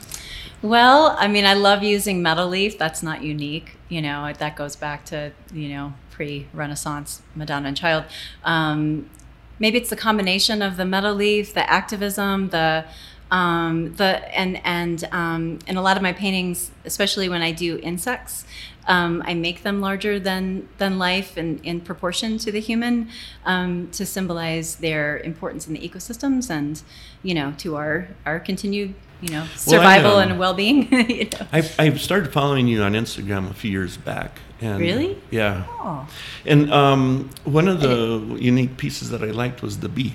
well, 0.62 1.16
I 1.20 1.28
mean, 1.28 1.46
I 1.46 1.54
love 1.54 1.84
using 1.84 2.22
metal 2.24 2.48
leaf. 2.48 2.78
That's 2.78 3.04
not 3.04 3.22
unique. 3.22 3.78
You 3.90 4.02
know, 4.02 4.32
that 4.40 4.56
goes 4.56 4.76
back 4.76 5.06
to 5.06 5.32
you 5.54 5.70
know 5.70 5.94
pre-Renaissance 6.16 7.22
Madonna 7.36 7.68
and 7.68 7.78
Child. 7.78 8.06
Um, 8.46 9.10
maybe 9.60 9.78
it's 9.78 9.90
the 9.90 9.98
combination 9.98 10.62
of 10.62 10.78
the 10.78 10.86
metal 10.86 11.14
leaf, 11.14 11.54
the 11.54 11.70
activism, 11.70 12.50
the 12.50 12.86
um, 13.32 13.96
the 13.96 14.38
and 14.38 14.62
and 14.64 15.04
um, 15.12 15.60
in 15.68 15.76
a 15.76 15.82
lot 15.82 15.98
of 15.98 16.04
my 16.04 16.14
paintings, 16.14 16.72
especially 16.86 17.28
when 17.28 17.42
I 17.42 17.52
do 17.52 17.80
insects, 17.80 18.46
um, 18.88 19.24
I 19.26 19.34
make 19.34 19.64
them 19.64 19.82
larger 19.82 20.20
than 20.20 20.70
than 20.78 20.98
life 21.00 21.36
and 21.36 21.60
in 21.66 21.82
proportion 21.82 22.38
to 22.38 22.52
the 22.52 22.62
human 22.62 23.10
um, 23.44 23.90
to 23.92 24.06
symbolize 24.06 24.78
their 24.78 25.18
importance 25.18 25.68
in 25.68 25.74
the 25.74 25.88
ecosystems 25.88 26.50
and 26.50 26.82
you 27.24 27.34
know 27.34 27.54
to 27.58 27.76
our 27.76 28.10
our 28.26 28.40
continued 28.40 28.94
you 29.26 29.32
know 29.32 29.46
survival 29.56 30.18
um, 30.18 30.30
and 30.32 30.40
well-being. 30.40 30.80
you 31.10 31.26
know. 31.26 31.48
I 31.52 31.60
I 31.80 31.86
started 31.98 32.32
following 32.32 32.68
you 32.68 32.82
on 32.84 32.94
Instagram 32.94 33.50
a 33.50 33.54
few 33.54 33.72
years 33.72 33.98
back. 33.98 34.40
And 34.62 34.80
Really? 34.80 35.18
Yeah. 35.32 35.66
Oh. 35.68 36.08
And 36.46 36.72
um, 36.72 37.30
one 37.44 37.68
of 37.68 37.82
the 37.82 38.38
unique 38.40 38.78
pieces 38.78 39.10
that 39.10 39.22
I 39.22 39.32
liked 39.32 39.62
was 39.62 39.80
the 39.80 39.90
bee, 39.90 40.14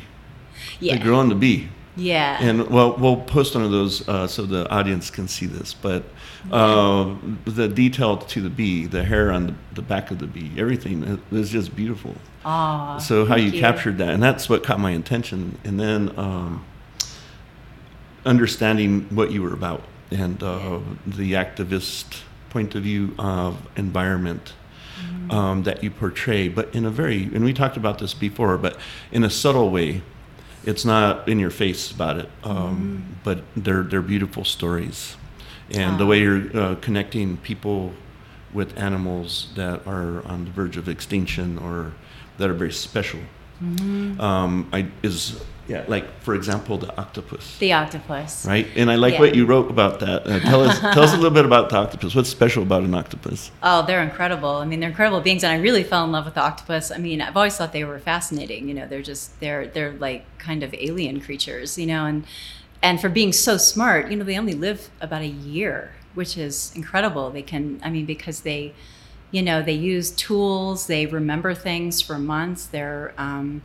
Yeah. 0.81 0.97
the 0.97 1.05
girl 1.05 1.19
on 1.19 1.29
the 1.29 1.35
bee. 1.35 1.69
yeah. 1.97 2.39
And 2.41 2.57
well, 2.71 2.91
we'll 2.97 3.21
post 3.37 3.55
one 3.55 3.65
of 3.65 3.71
those 3.71 4.09
uh, 4.09 4.27
so 4.27 4.47
the 4.47 4.63
audience 4.71 5.11
can 5.11 5.29
see 5.29 5.47
this. 5.47 5.75
But 5.75 6.05
uh, 6.51 7.15
the 7.45 7.69
detail 7.69 8.17
to 8.17 8.41
the 8.41 8.49
bee, 8.51 8.87
the 8.87 9.05
hair 9.05 9.31
on 9.31 9.47
the, 9.49 9.55
the 9.75 9.83
back 9.83 10.11
of 10.11 10.19
the 10.19 10.27
bee, 10.27 10.51
everything 10.57 11.21
is 11.31 11.51
just 11.51 11.77
beautiful. 11.77 12.15
Aw, 12.45 12.97
so 12.99 13.27
how 13.27 13.37
you, 13.37 13.51
thank 13.51 13.61
captured 13.61 13.99
that, 13.99 14.09
and 14.15 14.23
that's 14.23 14.49
what 14.49 14.63
caught 14.65 14.81
my 14.81 14.93
attention. 14.93 15.59
And 15.65 15.79
then 15.79 16.01
um, 16.19 16.65
understanding 18.25 19.07
what 19.11 19.31
you 19.31 19.43
were 19.43 19.55
about 19.55 19.83
and 20.11 20.43
uh, 20.43 20.81
the 21.07 21.33
activist 21.33 22.23
point 22.51 22.75
of 22.75 22.83
view 22.83 23.15
of 23.19 23.57
environment 23.77 24.55
Mm-hmm. 25.01 25.31
um, 25.31 25.63
that 25.63 25.83
you 25.83 25.91
portray, 25.91 26.49
but 26.49 26.75
in 26.75 26.85
a 26.85 26.91
very 26.91 27.23
and 27.35 27.43
we 27.43 27.55
talked 27.55 27.79
about 27.79 27.99
this 28.01 28.13
before, 28.13 28.59
but 28.59 28.77
in 29.11 29.25
a 29.25 29.31
subtle 29.31 29.71
way. 29.71 30.03
It's 30.67 30.85
not 30.85 31.27
in 31.27 31.39
your 31.39 31.49
face 31.51 31.91
about 31.91 32.19
it, 32.19 32.29
um, 32.45 32.57
Mm-hmm. 32.57 33.13
but 33.25 33.39
they're 33.57 33.83
they're 33.83 34.03
beautiful 34.03 34.45
stories, 34.45 35.17
and 35.71 35.99
the 35.99 36.05
way 36.05 36.21
you're 36.21 36.55
uh, 36.55 36.75
connecting 36.83 37.39
people 37.39 37.95
with 38.53 38.77
animals 38.77 39.49
that 39.55 39.87
are 39.87 40.23
on 40.27 40.45
the 40.45 40.51
verge 40.51 40.77
of 40.77 40.87
extinction 40.87 41.57
or 41.57 41.93
that 42.37 42.51
are 42.51 42.59
very 42.59 42.73
special. 42.73 43.21
Mm-hmm. 43.63 44.21
Um, 44.21 44.69
I 44.73 44.87
is 45.03 45.43
yeah, 45.69 45.85
like 45.87 46.21
for 46.23 46.35
example, 46.35 46.79
the 46.79 46.91
octopus, 46.99 47.57
The 47.59 47.73
octopus. 47.75 48.45
right? 48.45 48.67
And 48.75 48.91
I 48.91 48.97
like 48.97 49.15
Yeah. 49.15 49.21
what 49.21 49.35
you 49.37 49.47
wrote 49.47 49.71
about 49.71 50.01
that. 50.01 50.27
Uh, 50.27 50.41
tell 50.41 50.65
us 50.65 50.81
tell 50.81 51.03
us 51.03 51.13
a 51.13 51.17
little 51.17 51.31
bit 51.31 51.45
about 51.45 51.71
the 51.71 51.77
octopus. 51.77 52.15
What's 52.15 52.29
special 52.29 52.63
about 52.65 52.83
an 52.83 52.95
octopus? 52.95 53.51
Oh, 53.63 53.85
they're 53.87 54.03
incredible. 54.03 54.51
I 54.57 54.65
mean, 54.65 54.81
they're 54.81 54.89
incredible 54.89 55.21
beings, 55.21 55.45
and 55.45 55.53
I 55.53 55.57
really 55.57 55.85
fell 55.85 56.05
in 56.05 56.11
love 56.13 56.25
with 56.25 56.35
the 56.35 56.41
octopus. 56.43 56.91
I 56.91 56.99
mean, 56.99 57.21
I've 57.23 57.37
always 57.37 57.57
thought 57.57 57.73
they 57.73 57.85
were 57.85 57.99
fascinating. 58.01 58.67
You 58.69 58.75
know, 58.75 58.87
they're 58.89 59.03
just 59.03 59.39
they're 59.41 59.67
they're 59.69 59.93
like 59.93 60.25
kind 60.39 60.63
of 60.65 60.75
alien 60.75 61.21
creatures. 61.21 61.79
You 61.79 61.87
know, 61.87 62.05
and 62.07 62.25
and 62.83 63.01
for 63.01 63.09
being 63.09 63.33
so 63.33 63.57
smart, 63.57 64.11
you 64.11 64.17
know, 64.17 64.25
they 64.25 64.39
only 64.39 64.55
live 64.55 64.91
about 65.01 65.23
a 65.23 65.27
year, 65.27 65.93
which 66.15 66.37
is 66.37 66.73
incredible. 66.75 67.31
They 67.31 67.43
can, 67.43 67.79
I 67.85 67.91
mean, 67.91 68.07
because 68.07 68.41
they, 68.41 68.73
you 69.31 69.43
know, 69.43 69.63
they 69.63 69.73
use 69.73 70.11
tools, 70.11 70.87
they 70.87 71.07
remember 71.07 71.55
things 71.55 72.01
for 72.01 72.19
months. 72.19 72.67
They're 72.67 73.13
um, 73.19 73.63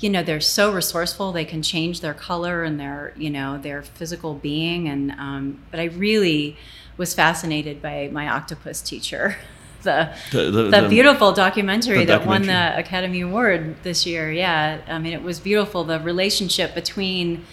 you 0.00 0.08
know 0.08 0.22
they're 0.22 0.40
so 0.40 0.72
resourceful 0.72 1.32
they 1.32 1.44
can 1.44 1.60
change 1.62 2.00
their 2.00 2.14
color 2.14 2.62
and 2.62 2.78
their 2.78 3.12
you 3.16 3.28
know 3.30 3.58
their 3.58 3.82
physical 3.82 4.34
being 4.34 4.88
and 4.88 5.10
um, 5.12 5.60
but 5.72 5.80
i 5.80 5.84
really 5.84 6.56
was 6.96 7.14
fascinated 7.14 7.82
by 7.82 8.08
my 8.12 8.28
octopus 8.28 8.80
teacher 8.80 9.36
the 9.82 10.12
The- 10.30 10.50
the- 10.52 10.62
the, 10.70 10.88
beautiful 10.88 11.32
documentary 11.32 11.98
the 12.04 12.18
that 12.18 12.26
won 12.26 12.42
the 12.42 12.78
academy 12.78 13.22
award 13.22 13.82
this 13.82 14.06
year 14.06 14.30
yeah 14.30 14.80
i 14.86 14.98
mean 15.00 15.12
it 15.12 15.22
was 15.22 15.40
beautiful 15.40 15.82
the 15.82 15.98
relationship 15.98 16.74
between 16.76 17.44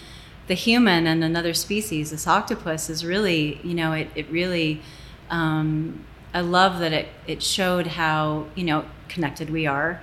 the 0.46 0.54
human 0.54 1.08
and 1.08 1.24
another 1.24 1.52
species 1.52 2.12
this 2.12 2.28
octopus 2.28 2.88
is 2.88 3.04
really 3.04 3.60
you 3.64 3.74
know 3.74 3.92
it, 3.92 4.08
it 4.14 4.30
really 4.30 4.80
um, 5.30 6.04
i 6.36 6.40
love 6.40 6.78
that 6.78 6.92
it, 6.92 7.08
it 7.26 7.42
showed 7.42 7.86
how 7.86 8.46
you 8.54 8.64
know 8.64 8.84
connected 9.08 9.50
we 9.50 9.66
are 9.66 10.00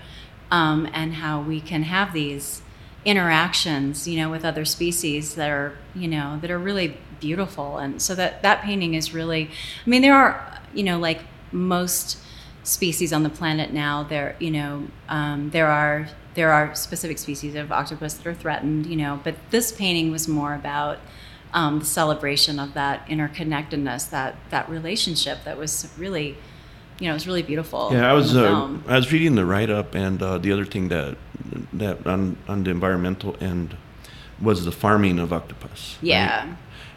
um, 0.52 0.88
and 0.94 1.16
how 1.16 1.42
we 1.42 1.60
can 1.60 1.84
have 1.84 2.14
these 2.14 2.62
interactions 3.06 4.08
you 4.08 4.18
know 4.18 4.30
with 4.30 4.44
other 4.44 4.66
species 4.66 5.36
that 5.36 5.50
are 5.50 5.78
you 5.96 6.08
know 6.08 6.38
that 6.42 6.52
are 6.52 6.60
really 6.60 6.98
beautiful. 7.24 7.78
And 7.78 8.02
so 8.02 8.16
that 8.16 8.42
that 8.44 8.64
painting 8.64 8.96
is 8.96 9.14
really 9.14 9.50
i 9.86 9.90
mean 9.90 10.02
there 10.02 10.14
are 10.14 10.60
you 10.74 10.84
know 10.84 11.00
like 11.00 11.22
most 11.54 12.18
species 12.64 13.14
on 13.14 13.24
the 13.24 13.30
planet 13.30 13.72
now 13.72 14.04
there 14.04 14.36
you 14.40 14.52
know 14.52 14.88
um, 15.08 15.50
there 15.52 15.68
are 15.68 16.10
there 16.34 16.52
are 16.52 16.76
specific 16.76 17.18
species 17.18 17.56
of 17.56 17.72
octopus 17.72 18.16
that 18.16 18.28
are 18.28 18.34
threatened 18.34 18.86
you 18.86 18.98
know 18.98 19.22
but 19.24 19.36
this 19.52 19.72
painting 19.72 20.12
was 20.12 20.28
more 20.28 20.54
about 20.54 20.98
um, 21.54 21.80
the 21.80 21.86
celebration 21.86 22.60
of 22.60 22.74
that 22.74 23.06
interconnectedness 23.08 24.10
that 24.10 24.36
that 24.50 24.70
relationship 24.70 25.44
that 25.46 25.58
was 25.58 25.88
really 25.98 26.36
you 27.00 27.06
know 27.08 27.12
it 27.12 27.14
was 27.14 27.28
really 27.28 27.44
beautiful 27.44 27.90
Yeah, 27.92 28.10
I 28.10 28.14
was 28.14 28.36
uh. 28.36 28.78
I 28.88 28.96
was 28.96 29.12
reading 29.12 29.36
the 29.36 29.46
write 29.46 29.70
up, 29.70 29.96
and 29.96 30.22
uh, 30.22 30.38
the 30.38 30.52
other 30.52 30.66
thing 30.66 30.90
that 30.90 31.18
that 31.74 32.06
on 32.08 32.38
on 32.48 32.64
the 32.64 32.72
environmental 32.72 33.36
end 33.40 33.76
was 34.42 34.66
the 34.66 34.72
farming 34.72 35.20
of 35.20 35.32
octopus. 35.32 35.98
right? 36.02 36.08
yeah 36.10 36.56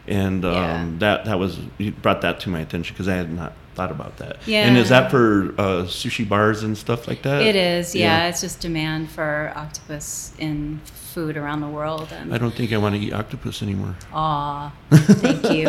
and 0.08 0.44
um, 0.44 0.52
Yeah. 0.54 0.86
that 0.98 1.24
that 1.24 1.38
was 1.38 1.58
you 1.78 1.90
brought 1.92 2.20
that 2.22 2.40
to 2.40 2.48
my 2.48 2.60
attention 2.60 2.94
because 2.94 3.08
I 3.08 3.14
had 3.16 3.30
not 3.32 3.52
thought 3.76 3.92
about 3.92 4.16
that. 4.16 4.38
Yeah. 4.46 4.66
And 4.66 4.76
is 4.76 4.88
that 4.88 5.10
for 5.10 5.54
uh, 5.58 5.84
sushi 5.84 6.28
bars 6.28 6.62
and 6.64 6.76
stuff 6.76 7.06
like 7.06 7.22
that? 7.22 7.42
It 7.42 7.54
is, 7.54 7.94
yeah. 7.94 8.26
It's 8.28 8.40
just 8.40 8.60
demand 8.60 9.10
for 9.10 9.52
octopus 9.54 10.32
in 10.38 10.80
food 10.84 11.36
around 11.36 11.60
the 11.60 11.68
world. 11.68 12.08
I 12.32 12.38
don't 12.38 12.54
think 12.54 12.72
I 12.72 12.78
want 12.78 12.94
to 12.94 13.00
eat 13.00 13.12
octopus 13.12 13.62
anymore. 13.62 13.94
aw, 14.12 14.72
thank 14.90 15.50
you. 15.52 15.68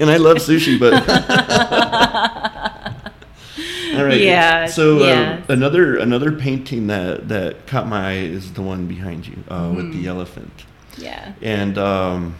And 0.00 0.10
I 0.10 0.16
love 0.16 0.38
sushi, 0.38 0.78
but 0.78 0.92
all 3.96 4.04
right. 4.04 4.20
Yeah, 4.20 4.66
So 4.66 4.98
yeah. 5.06 5.40
Uh, 5.48 5.52
another 5.52 5.96
another 5.96 6.32
painting 6.32 6.86
that 6.88 7.28
that 7.28 7.66
caught 7.66 7.88
my 7.88 8.10
eye 8.10 8.16
is 8.18 8.52
the 8.52 8.62
one 8.62 8.86
behind 8.86 9.26
you 9.26 9.42
uh, 9.48 9.72
with 9.74 9.86
Mm-hmm. 9.86 10.02
the 10.02 10.08
elephant, 10.08 10.64
yeah. 10.98 11.32
and. 11.42 11.78
Um, 11.78 12.34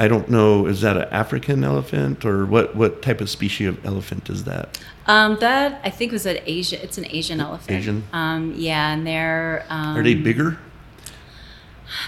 I 0.00 0.08
don't 0.08 0.30
know. 0.30 0.64
Is 0.64 0.80
that 0.80 0.96
an 0.96 1.08
African 1.10 1.62
elephant 1.62 2.24
or 2.24 2.46
what? 2.46 2.74
What 2.74 3.02
type 3.02 3.20
of 3.20 3.28
species 3.28 3.68
of 3.68 3.84
elephant 3.84 4.30
is 4.30 4.44
that? 4.44 4.80
Um, 5.06 5.36
that 5.40 5.78
I 5.84 5.90
think 5.90 6.10
was 6.12 6.24
an 6.24 6.38
Asian. 6.46 6.80
It's 6.80 6.96
an 6.96 7.04
Asian 7.04 7.38
elephant. 7.38 7.70
Asian? 7.78 8.04
Um, 8.14 8.54
yeah, 8.56 8.94
and 8.94 9.06
they're. 9.06 9.66
Um, 9.68 9.98
Are 9.98 10.02
they 10.02 10.14
bigger? 10.14 10.58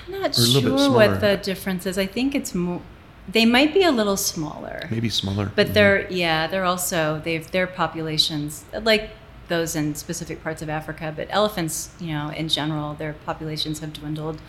I'm 0.07 0.21
not 0.23 0.39
or 0.39 0.43
a 0.43 0.45
little 0.47 0.71
bit 0.71 0.79
sure 0.79 0.91
what 0.93 1.21
the 1.21 1.37
difference 1.37 1.85
is. 1.85 1.99
I 1.99 2.07
think 2.07 2.35
it's 2.35 2.55
more. 2.55 2.81
They 3.29 3.45
might 3.45 3.75
be 3.75 3.83
a 3.85 3.93
little 3.93 4.17
smaller. 4.17 4.89
Maybe 4.91 5.11
smaller. 5.11 5.53
But 5.55 5.69
Mhm. 5.69 5.73
they're 5.75 6.11
yeah, 6.11 6.47
they're 6.47 6.65
also 6.65 7.21
they've 7.23 7.49
their 7.51 7.67
populations 7.67 8.65
like 8.73 9.11
those 9.49 9.77
in 9.77 9.95
specific 9.97 10.43
parts 10.43 10.63
of 10.63 10.71
Africa. 10.71 11.13
But 11.15 11.27
elephants, 11.29 11.91
you 12.01 12.13
know, 12.15 12.31
in 12.31 12.49
general, 12.49 12.95
their 12.95 13.13
populations 13.13 13.81
have 13.81 13.93
dwindled, 13.93 14.41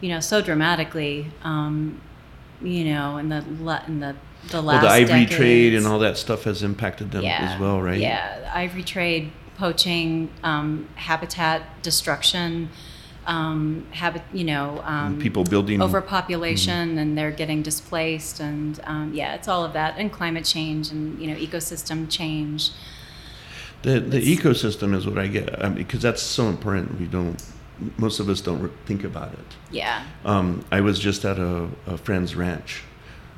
you 0.00 0.08
know, 0.08 0.20
so 0.20 0.40
dramatically. 0.40 1.30
Um, 1.44 2.00
you 2.62 2.84
know, 2.86 3.18
in 3.18 3.28
the 3.28 3.38
in 3.86 4.00
the 4.00 4.16
the 4.50 4.62
well, 4.62 4.80
the 4.80 4.88
ivory 4.88 5.26
trade 5.26 5.74
and 5.74 5.86
all 5.86 5.98
that 6.00 6.16
stuff 6.16 6.44
has 6.44 6.62
impacted 6.62 7.10
them 7.10 7.24
as 7.24 7.60
well, 7.60 7.80
right? 7.80 7.98
Yeah, 8.00 8.40
the 8.40 8.56
ivory 8.56 8.82
trade, 8.82 9.32
poaching, 9.56 10.30
um, 10.42 10.88
habitat 10.94 11.82
destruction, 11.82 12.70
um, 13.26 13.86
habit, 13.90 14.22
you 14.32 14.44
know, 14.44 14.80
um, 14.84 15.18
People 15.20 15.44
building 15.44 15.82
overpopulation 15.82 16.90
Mm-hmm. 16.90 16.98
and 16.98 17.18
they're 17.18 17.30
getting 17.30 17.62
displaced 17.62 18.40
and 18.40 18.80
um, 18.84 19.12
yeah 19.14 19.34
it's 19.34 19.46
all 19.46 19.62
of 19.64 19.72
that 19.74 19.94
and 19.98 20.10
climate 20.10 20.44
change 20.46 20.90
and 20.90 21.20
you 21.20 21.26
know 21.28 21.36
ecosystem 21.36 22.10
change 22.10 22.70
The 23.82 24.00
the 24.00 24.16
It's- 24.18 24.38
ecosystem 24.38 24.94
is 24.96 25.06
what 25.06 25.18
I 25.18 25.26
get 25.26 25.62
I 25.62 25.68
mean, 25.68 25.74
because 25.78 26.00
that's 26.02 26.22
so 26.22 26.48
important. 26.48 26.98
We 26.98 27.06
don't. 27.06 27.36
Most 27.96 28.20
of 28.20 28.28
us 28.28 28.40
don't 28.40 28.70
think 28.86 29.04
about 29.04 29.32
it. 29.32 29.56
yeah 29.70 30.04
Um, 30.24 30.64
I 30.70 30.80
was 30.80 30.98
just 30.98 31.24
at 31.24 31.38
a, 31.38 31.68
a 31.86 31.96
friend's 31.96 32.34
ranch, 32.36 32.82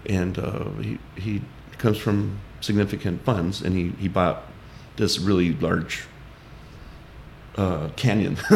and 0.06 0.38
uh, 0.38 0.68
he 0.80 0.98
he 1.16 1.42
comes 1.78 1.98
from 1.98 2.38
significant 2.60 3.24
funds, 3.24 3.62
and 3.62 3.74
he, 3.76 3.90
he 4.00 4.08
bought 4.08 4.42
this 4.96 5.18
really 5.18 5.52
large 5.54 6.04
uh, 7.56 7.88
canyon, 7.96 8.36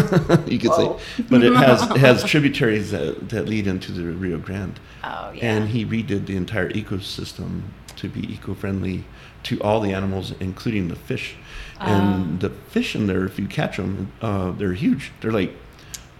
you 0.47 0.59
could 0.59 0.71
Whoa. 0.71 0.99
say, 1.17 1.23
but 1.29 1.43
it 1.45 1.53
has 1.55 1.83
it 1.91 1.97
has 2.09 2.25
tributaries 2.25 2.91
that, 2.93 3.29
that 3.29 3.47
lead 3.47 3.67
into 3.67 3.93
the 3.93 4.05
Rio 4.05 4.39
Grande. 4.39 4.81
oh 5.05 5.33
yeah 5.35 5.55
And 5.55 5.69
he 5.69 5.85
redid 5.85 6.27
the 6.27 6.37
entire 6.37 6.71
ecosystem 6.71 7.63
to 7.97 8.09
be 8.09 8.21
eco-friendly 8.33 9.05
to 9.45 9.61
all 9.61 9.81
the 9.81 9.93
animals, 9.93 10.33
including 10.41 10.89
the 10.89 10.97
fish. 10.97 11.37
And 11.79 12.43
Oh. 12.43 12.49
the 12.49 12.51
fish 12.71 12.95
in 12.97 13.07
there, 13.07 13.27
if 13.27 13.39
you 13.39 13.47
catch 13.47 13.77
them, 13.77 14.13
uh, 14.23 14.53
they're 14.53 14.73
huge. 14.73 15.13
They're 15.21 15.31
like 15.33 15.55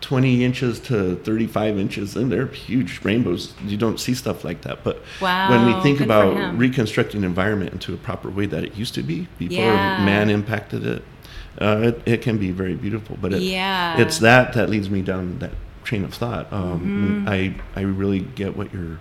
20 0.07 0.45
inches 0.45 0.79
to 0.79 1.17
35 1.17 1.81
inches, 1.81 2.15
and 2.15 2.31
they're 2.31 2.47
huge 2.47 3.01
rainbows. 3.03 3.55
You 3.67 3.77
don't 3.77 3.99
see 3.99 4.15
stuff 4.15 4.45
like 4.45 4.63
that. 4.63 4.85
But 4.85 5.03
when 5.19 5.67
we 5.67 5.83
think 5.83 6.01
about 6.01 6.57
reconstructing 6.57 7.25
environment 7.25 7.73
into 7.73 7.93
a 7.93 7.97
proper 7.97 8.31
way 8.31 8.47
that 8.47 8.63
it 8.63 8.77
used 8.77 8.95
to 8.95 9.03
be 9.03 9.27
before 9.37 9.65
Yeah. 9.65 10.05
man 10.05 10.31
impacted 10.31 10.87
it, 10.87 11.03
uh, 11.61 11.81
it, 11.89 12.03
it 12.07 12.23
can 12.23 12.39
be 12.39 12.53
very 12.53 12.75
beautiful. 12.77 13.19
But 13.21 13.33
it, 13.35 13.43
Yeah. 13.43 13.99
it's 13.99 14.19
that 14.21 14.53
that 14.53 14.71
leads 14.71 14.89
me 14.89 15.03
down 15.03 15.41
that 15.41 15.51
train 15.83 16.05
of 16.05 16.15
thought. 16.15 16.53
Um, 16.53 17.25
Mm-hmm. 17.27 17.29
I 17.29 17.55
I 17.75 17.83
really 17.83 18.21
get 18.21 18.57
what 18.57 18.73
you're 18.73 19.01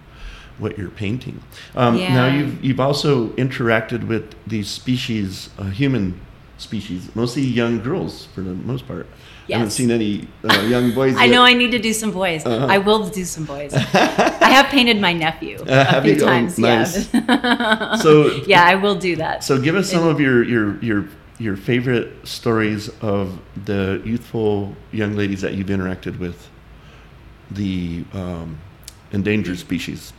what 0.57 0.75
you're 0.79 0.89
painting. 0.89 1.39
Um, 1.75 1.97
Now 1.97 2.25
you've 2.33 2.63
you've 2.65 2.79
also 2.79 3.27
interacted 3.38 4.07
with 4.07 4.33
these 4.47 4.69
species, 4.69 5.50
uh, 5.59 5.65
human 5.65 6.19
species, 6.57 7.13
mostly 7.15 7.41
young 7.43 7.81
girls 7.81 8.25
for 8.33 8.41
the 8.41 8.53
most 8.53 8.88
part. 8.88 9.07
I 9.47 9.53
haven't 9.53 9.71
seen 9.71 9.91
any 9.91 10.27
uh, 10.43 10.62
young 10.62 10.91
boys. 10.93 11.15
I 11.15 11.25
yet. 11.25 11.31
know 11.31 11.43
I 11.43 11.53
need 11.53 11.69
to 11.71 11.79
do 11.79 11.93
some 11.93 12.12
boys. 12.12 12.43
Uh-huh. 12.45 12.65
I 12.65 12.79
will 12.79 13.07
do 13.07 13.24
some 13.25 13.45
boys. 13.45 13.74
I 13.75 14.50
have 14.50 14.67
painted 14.67 15.00
my 15.00 15.13
nephew 15.13 15.57
Uh, 15.59 15.85
a 15.97 16.01
few 16.01 16.13
you? 16.15 16.21
Oh, 16.24 16.25
times. 16.25 16.57
nice. 16.57 17.13
Yeah. 17.13 17.95
So- 18.01 18.41
yeah, 18.47 18.63
I 18.63 18.75
will 18.75 18.95
do 18.95 19.15
that. 19.17 19.43
So 19.43 19.62
give 19.62 19.75
us 19.75 19.91
some 19.91 20.07
of 20.07 20.19
your 20.19 20.43
your 20.43 20.81
your 20.83 21.07
your 21.38 21.57
favorite 21.57 22.25
stories 22.25 22.89
of 23.01 23.39
the 23.65 24.01
youthful 24.05 24.75
young 24.91 25.15
ladies 25.15 25.41
that 25.41 25.53
you've 25.53 25.67
interacted 25.67 26.17
with, 26.17 26.50
the 27.51 28.03
um, 28.13 28.57
endangered 29.12 29.59
species. 29.59 30.13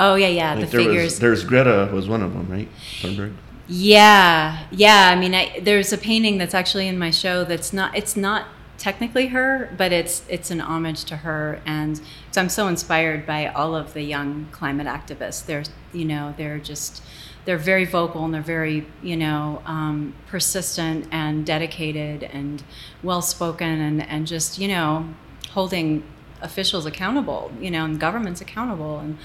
oh 0.00 0.14
yeah, 0.14 0.28
yeah. 0.28 0.54
Like 0.54 0.70
the 0.70 0.76
there 0.76 0.86
figures. 0.86 1.04
was 1.04 1.18
there's 1.18 1.44
Greta 1.44 1.90
was 1.92 2.08
one 2.08 2.22
of 2.22 2.32
them, 2.32 2.48
right? 2.48 2.68
Thunberg. 3.02 3.34
Yeah, 3.66 4.66
yeah. 4.70 5.10
I 5.10 5.18
mean, 5.18 5.34
I, 5.34 5.58
there's 5.60 5.92
a 5.92 5.98
painting 5.98 6.36
that's 6.38 6.54
actually 6.54 6.86
in 6.86 6.98
my 6.98 7.10
show 7.10 7.44
that's 7.44 7.72
not. 7.72 7.96
It's 7.96 8.14
not 8.16 8.46
technically 8.76 9.28
her, 9.28 9.72
but 9.78 9.90
it's 9.90 10.22
it's 10.28 10.50
an 10.50 10.60
homage 10.60 11.04
to 11.04 11.16
her, 11.18 11.60
and 11.64 11.98
so 12.30 12.42
I'm 12.42 12.50
so 12.50 12.68
inspired 12.68 13.24
by 13.24 13.46
all 13.46 13.74
of 13.74 13.94
the 13.94 14.02
young 14.02 14.48
climate 14.52 14.86
activists. 14.86 15.46
They're 15.46 15.64
you 15.94 16.04
know 16.04 16.34
they're 16.36 16.58
just 16.58 17.02
they're 17.46 17.56
very 17.56 17.86
vocal 17.86 18.24
and 18.26 18.34
they're 18.34 18.42
very 18.42 18.86
you 19.02 19.16
know 19.16 19.62
um, 19.64 20.14
persistent 20.26 21.08
and 21.10 21.46
dedicated 21.46 22.22
and 22.24 22.62
well 23.02 23.22
spoken 23.22 23.80
and 23.80 24.02
and 24.02 24.26
just 24.26 24.58
you 24.58 24.68
know 24.68 25.08
holding 25.52 26.02
officials 26.42 26.84
accountable, 26.84 27.50
you 27.58 27.70
know, 27.70 27.86
and 27.86 27.98
governments 27.98 28.42
accountable 28.42 28.98
and 28.98 29.16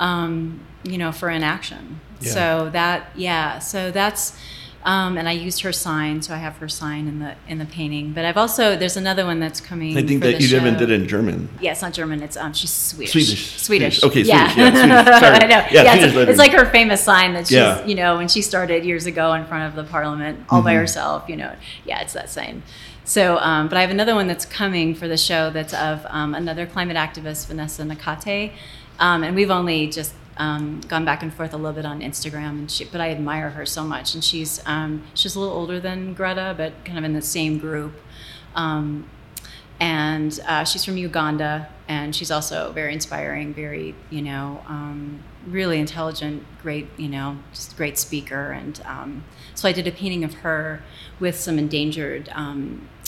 um, 0.00 0.60
you 0.82 0.98
know, 0.98 1.12
for 1.12 1.30
inaction. 1.30 2.00
Yeah. 2.20 2.30
So 2.32 2.70
that, 2.72 3.10
yeah, 3.14 3.58
so 3.60 3.90
that's, 3.90 4.36
um, 4.84 5.18
and 5.18 5.28
I 5.28 5.32
used 5.32 5.60
her 5.60 5.72
sign, 5.72 6.22
so 6.22 6.34
I 6.34 6.38
have 6.38 6.56
her 6.56 6.68
sign 6.68 7.06
in 7.06 7.18
the 7.18 7.34
in 7.46 7.58
the 7.58 7.66
painting. 7.66 8.12
But 8.14 8.24
I've 8.24 8.38
also 8.38 8.76
there's 8.76 8.96
another 8.96 9.26
one 9.26 9.38
that's 9.38 9.60
coming. 9.60 9.94
I 9.96 10.02
think 10.02 10.22
that 10.22 10.40
you 10.40 10.56
even 10.56 10.78
did 10.78 10.90
it 10.90 11.02
in 11.02 11.06
German. 11.06 11.50
Yeah, 11.60 11.72
it's 11.72 11.82
not 11.82 11.92
German. 11.92 12.22
It's 12.22 12.34
um, 12.38 12.54
she's 12.54 12.70
Swedish. 12.72 13.12
Swedish. 13.12 13.60
Swedish. 13.60 14.00
Swedish. 14.00 14.04
Okay, 14.04 14.22
yeah. 14.22 14.48
Swedish. 14.54 14.74
Yeah, 14.74 15.02
Swedish. 15.04 15.20
Sorry. 15.20 15.36
I 15.36 15.46
know. 15.46 15.66
Yeah, 15.70 15.82
Yeah, 15.82 15.94
it's, 15.96 16.30
it's 16.30 16.38
like 16.38 16.52
her 16.52 16.64
famous 16.64 17.02
sign 17.02 17.34
that 17.34 17.48
she's, 17.48 17.56
Yeah. 17.56 17.84
you 17.84 17.94
know, 17.94 18.16
when 18.16 18.28
she 18.28 18.40
started 18.40 18.84
years 18.86 19.04
ago 19.04 19.34
in 19.34 19.44
front 19.44 19.64
of 19.68 19.74
the 19.76 19.84
parliament 19.90 20.40
all 20.48 20.62
by 20.62 20.72
Mhm. 20.72 20.78
herself. 20.78 21.28
You 21.28 21.36
know, 21.36 21.52
yeah, 21.84 22.00
it's 22.00 22.14
that 22.14 22.30
sign. 22.30 22.62
So, 23.04 23.36
um, 23.38 23.68
but 23.68 23.76
I 23.76 23.82
have 23.82 23.90
another 23.90 24.14
one 24.14 24.28
that's 24.28 24.46
coming 24.46 24.94
for 24.94 25.08
the 25.08 25.16
show 25.18 25.50
that's 25.50 25.74
of 25.74 26.06
um, 26.08 26.34
another 26.34 26.64
climate 26.64 26.96
activist, 26.96 27.48
Vanessa 27.48 27.82
Nakate, 27.82 28.52
um, 29.00 29.24
and 29.24 29.34
we've 29.34 29.50
only 29.50 29.88
just 29.88 30.14
um, 30.36 30.80
gone 30.88 31.04
back 31.04 31.22
and 31.22 31.32
forth 31.32 31.52
a 31.52 31.56
little 31.56 31.72
bit 31.72 31.84
on 31.84 32.00
Instagram, 32.00 32.50
and 32.50 32.70
she, 32.70 32.84
but 32.84 33.00
I 33.00 33.10
admire 33.10 33.50
her 33.50 33.66
so 33.66 33.82
much, 33.82 34.14
and 34.14 34.22
she's 34.22 34.62
um, 34.66 35.02
she's 35.14 35.34
a 35.34 35.40
little 35.40 35.54
older 35.54 35.80
than 35.80 36.14
Greta, 36.14 36.54
but 36.56 36.84
kind 36.84 36.98
of 36.98 37.04
in 37.04 37.14
the 37.14 37.22
same 37.22 37.58
group. 37.58 37.92
Um, 38.54 39.08
and 39.80 40.38
uh, 40.46 40.64
she's 40.64 40.84
from 40.84 40.98
Uganda, 40.98 41.68
and 41.88 42.14
she's 42.14 42.30
also 42.30 42.70
very 42.72 42.92
inspiring, 42.92 43.54
very 43.54 43.94
you 44.10 44.22
know, 44.22 44.62
um, 44.66 45.22
really 45.46 45.78
intelligent, 45.78 46.44
great 46.62 46.88
you 46.98 47.08
know, 47.08 47.38
just 47.52 47.76
great 47.76 47.98
speaker. 47.98 48.52
And 48.52 48.80
um, 48.84 49.24
so 49.54 49.68
I 49.68 49.72
did 49.72 49.86
a 49.86 49.92
painting 49.92 50.24
of 50.24 50.34
her 50.34 50.82
with 51.18 51.38
some 51.38 51.58
endangered 51.58 52.28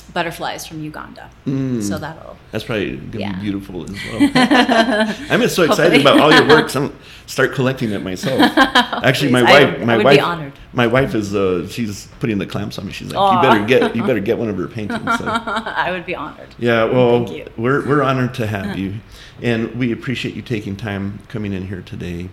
butterflies 0.02 0.66
from 0.66 0.82
Uganda. 0.82 1.30
Mm. 1.46 1.82
So 1.82 1.98
that'll 1.98 2.36
That's 2.50 2.64
probably 2.64 2.96
gonna 2.96 3.18
Yeah. 3.24 3.32
be 3.36 3.40
beautiful 3.42 3.84
as 3.84 3.90
well. 3.92 4.30
I'm 5.30 5.40
just 5.40 5.54
so 5.56 5.62
excited 5.62 6.00
about 6.00 6.20
all 6.20 6.32
your 6.32 6.46
works. 6.48 6.74
I'm 6.76 6.92
start 7.26 7.54
collecting 7.54 7.90
it 7.92 8.02
myself. 8.02 8.40
Actually, 8.58 9.30
my 9.32 9.40
Please, 9.42 9.50
I 9.50 9.64
wife, 9.64 9.80
my 9.86 9.92
I 9.94 9.96
would 9.96 10.04
wife, 10.04 10.16
be 10.16 10.20
honored. 10.20 10.52
my 10.72 10.86
wife 10.86 11.14
is 11.14 11.34
uh, 11.34 11.66
she's 11.68 12.08
putting 12.20 12.38
the 12.38 12.46
clamps 12.46 12.78
on 12.78 12.86
me. 12.86 12.92
She's 12.92 13.08
like, 13.08 13.18
Aw. 13.18 13.36
you 13.36 13.48
better 13.48 13.64
get, 13.64 13.96
you 13.96 14.02
better 14.04 14.20
get 14.30 14.38
one 14.38 14.48
of 14.48 14.56
her 14.58 14.68
paintings. 14.68 15.02
So. 15.18 15.24
I 15.26 15.90
would 15.92 16.04
be 16.04 16.14
honored. 16.14 16.48
Yeah, 16.58 16.84
well, 16.84 17.24
Thank 17.24 17.38
you. 17.38 17.46
we're 17.56 17.86
we're 17.88 18.02
honored 18.02 18.34
to 18.34 18.46
have 18.46 18.78
you, 18.78 18.94
and 19.40 19.74
we 19.76 19.92
appreciate 19.92 20.34
you 20.34 20.42
taking 20.42 20.76
time 20.76 21.20
coming 21.28 21.52
in 21.52 21.68
here 21.68 21.80
today. 21.82 22.28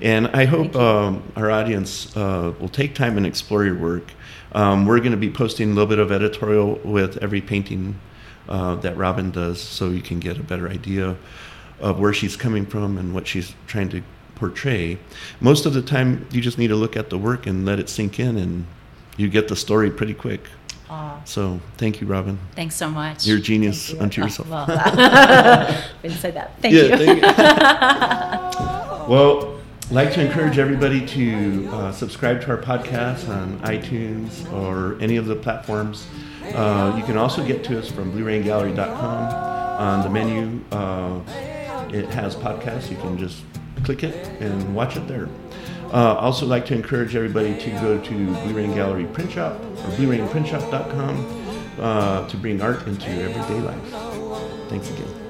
And 0.00 0.28
I 0.28 0.44
hope 0.44 0.76
um, 0.76 1.24
our 1.36 1.50
audience 1.50 2.16
uh, 2.16 2.52
will 2.60 2.68
take 2.68 2.94
time 2.94 3.16
and 3.16 3.26
explore 3.26 3.64
your 3.64 3.74
work. 3.76 4.12
Um, 4.52 4.86
we're 4.86 4.98
going 5.00 5.12
to 5.12 5.16
be 5.18 5.30
posting 5.30 5.70
a 5.70 5.74
little 5.74 5.88
bit 5.88 5.98
of 5.98 6.10
editorial 6.10 6.80
with 6.84 7.18
every 7.18 7.40
painting 7.40 7.98
uh, 8.48 8.76
that 8.76 8.96
Robin 8.96 9.30
does, 9.30 9.60
so 9.60 9.90
you 9.90 10.00
can 10.00 10.18
get 10.20 10.38
a 10.38 10.42
better 10.42 10.68
idea 10.68 11.16
of 11.80 11.98
where 12.00 12.12
she's 12.14 12.36
coming 12.36 12.64
from 12.66 12.96
and 12.98 13.14
what 13.14 13.26
she's 13.26 13.54
trying 13.66 13.88
to 13.90 14.02
portray. 14.36 14.98
Most 15.40 15.66
of 15.66 15.74
the 15.74 15.82
time, 15.82 16.26
you 16.30 16.40
just 16.40 16.56
need 16.58 16.68
to 16.68 16.76
look 16.76 16.96
at 16.96 17.10
the 17.10 17.18
work 17.18 17.46
and 17.46 17.66
let 17.66 17.78
it 17.78 17.88
sink 17.88 18.18
in, 18.18 18.38
and 18.38 18.66
you 19.16 19.28
get 19.28 19.48
the 19.48 19.56
story 19.56 19.90
pretty 19.90 20.14
quick. 20.14 20.48
Aw, 20.90 21.20
So, 21.26 21.60
thank 21.76 22.00
you, 22.00 22.06
Robin. 22.06 22.38
thanks 22.56 22.74
so 22.74 22.88
much. 22.88 23.26
You're 23.26 23.36
a 23.36 23.40
genius 23.42 23.90
you. 23.90 24.00
unto 24.00 24.22
Oh, 24.22 24.24
yourself. 24.24 24.48
well, 24.48 24.64
I 24.70 25.84
didn't 26.02 26.16
say 26.16 26.30
that. 26.30 26.52
Thank 26.62 26.74
Yeah, 26.74 26.82
you. 26.96 26.96
thank 26.96 27.22
you. 27.22 27.28
Well, 29.08 29.57
like 29.90 30.12
to 30.12 30.24
encourage 30.24 30.58
everybody 30.58 31.04
to 31.06 31.68
uh, 31.72 31.92
subscribe 31.92 32.40
to 32.42 32.50
our 32.50 32.58
podcast 32.58 33.28
on 33.28 33.58
iTunes 33.60 34.50
or 34.52 35.00
any 35.00 35.16
of 35.16 35.26
the 35.26 35.34
platforms. 35.34 36.06
Uh, 36.54 36.94
you 36.96 37.02
can 37.04 37.16
also 37.16 37.44
get 37.46 37.64
to 37.64 37.78
us 37.78 37.90
from 37.90 38.12
BlueRainGallery.com. 38.12 39.48
On 39.78 40.02
the 40.02 40.10
menu, 40.10 40.60
uh, 40.72 41.20
it 41.92 42.06
has 42.06 42.34
podcasts. 42.34 42.90
You 42.90 42.96
can 42.96 43.16
just 43.16 43.44
click 43.84 44.02
it 44.02 44.26
and 44.42 44.74
watch 44.74 44.96
it 44.96 45.06
there. 45.06 45.28
Uh, 45.92 46.16
also, 46.16 46.44
like 46.44 46.66
to 46.66 46.74
encourage 46.74 47.14
everybody 47.14 47.56
to 47.58 47.70
go 47.80 47.98
to 47.98 48.14
Blue 48.42 48.54
Rain 48.54 48.74
Gallery 48.74 49.06
Print 49.06 49.30
Shop 49.30 49.54
or 49.54 49.90
BlueRainPrintShop.com 49.96 51.80
uh, 51.80 52.28
to 52.28 52.36
bring 52.36 52.60
art 52.60 52.86
into 52.86 53.10
your 53.14 53.30
everyday 53.30 53.60
life. 53.60 54.68
Thanks 54.68 54.90
again. 54.90 55.27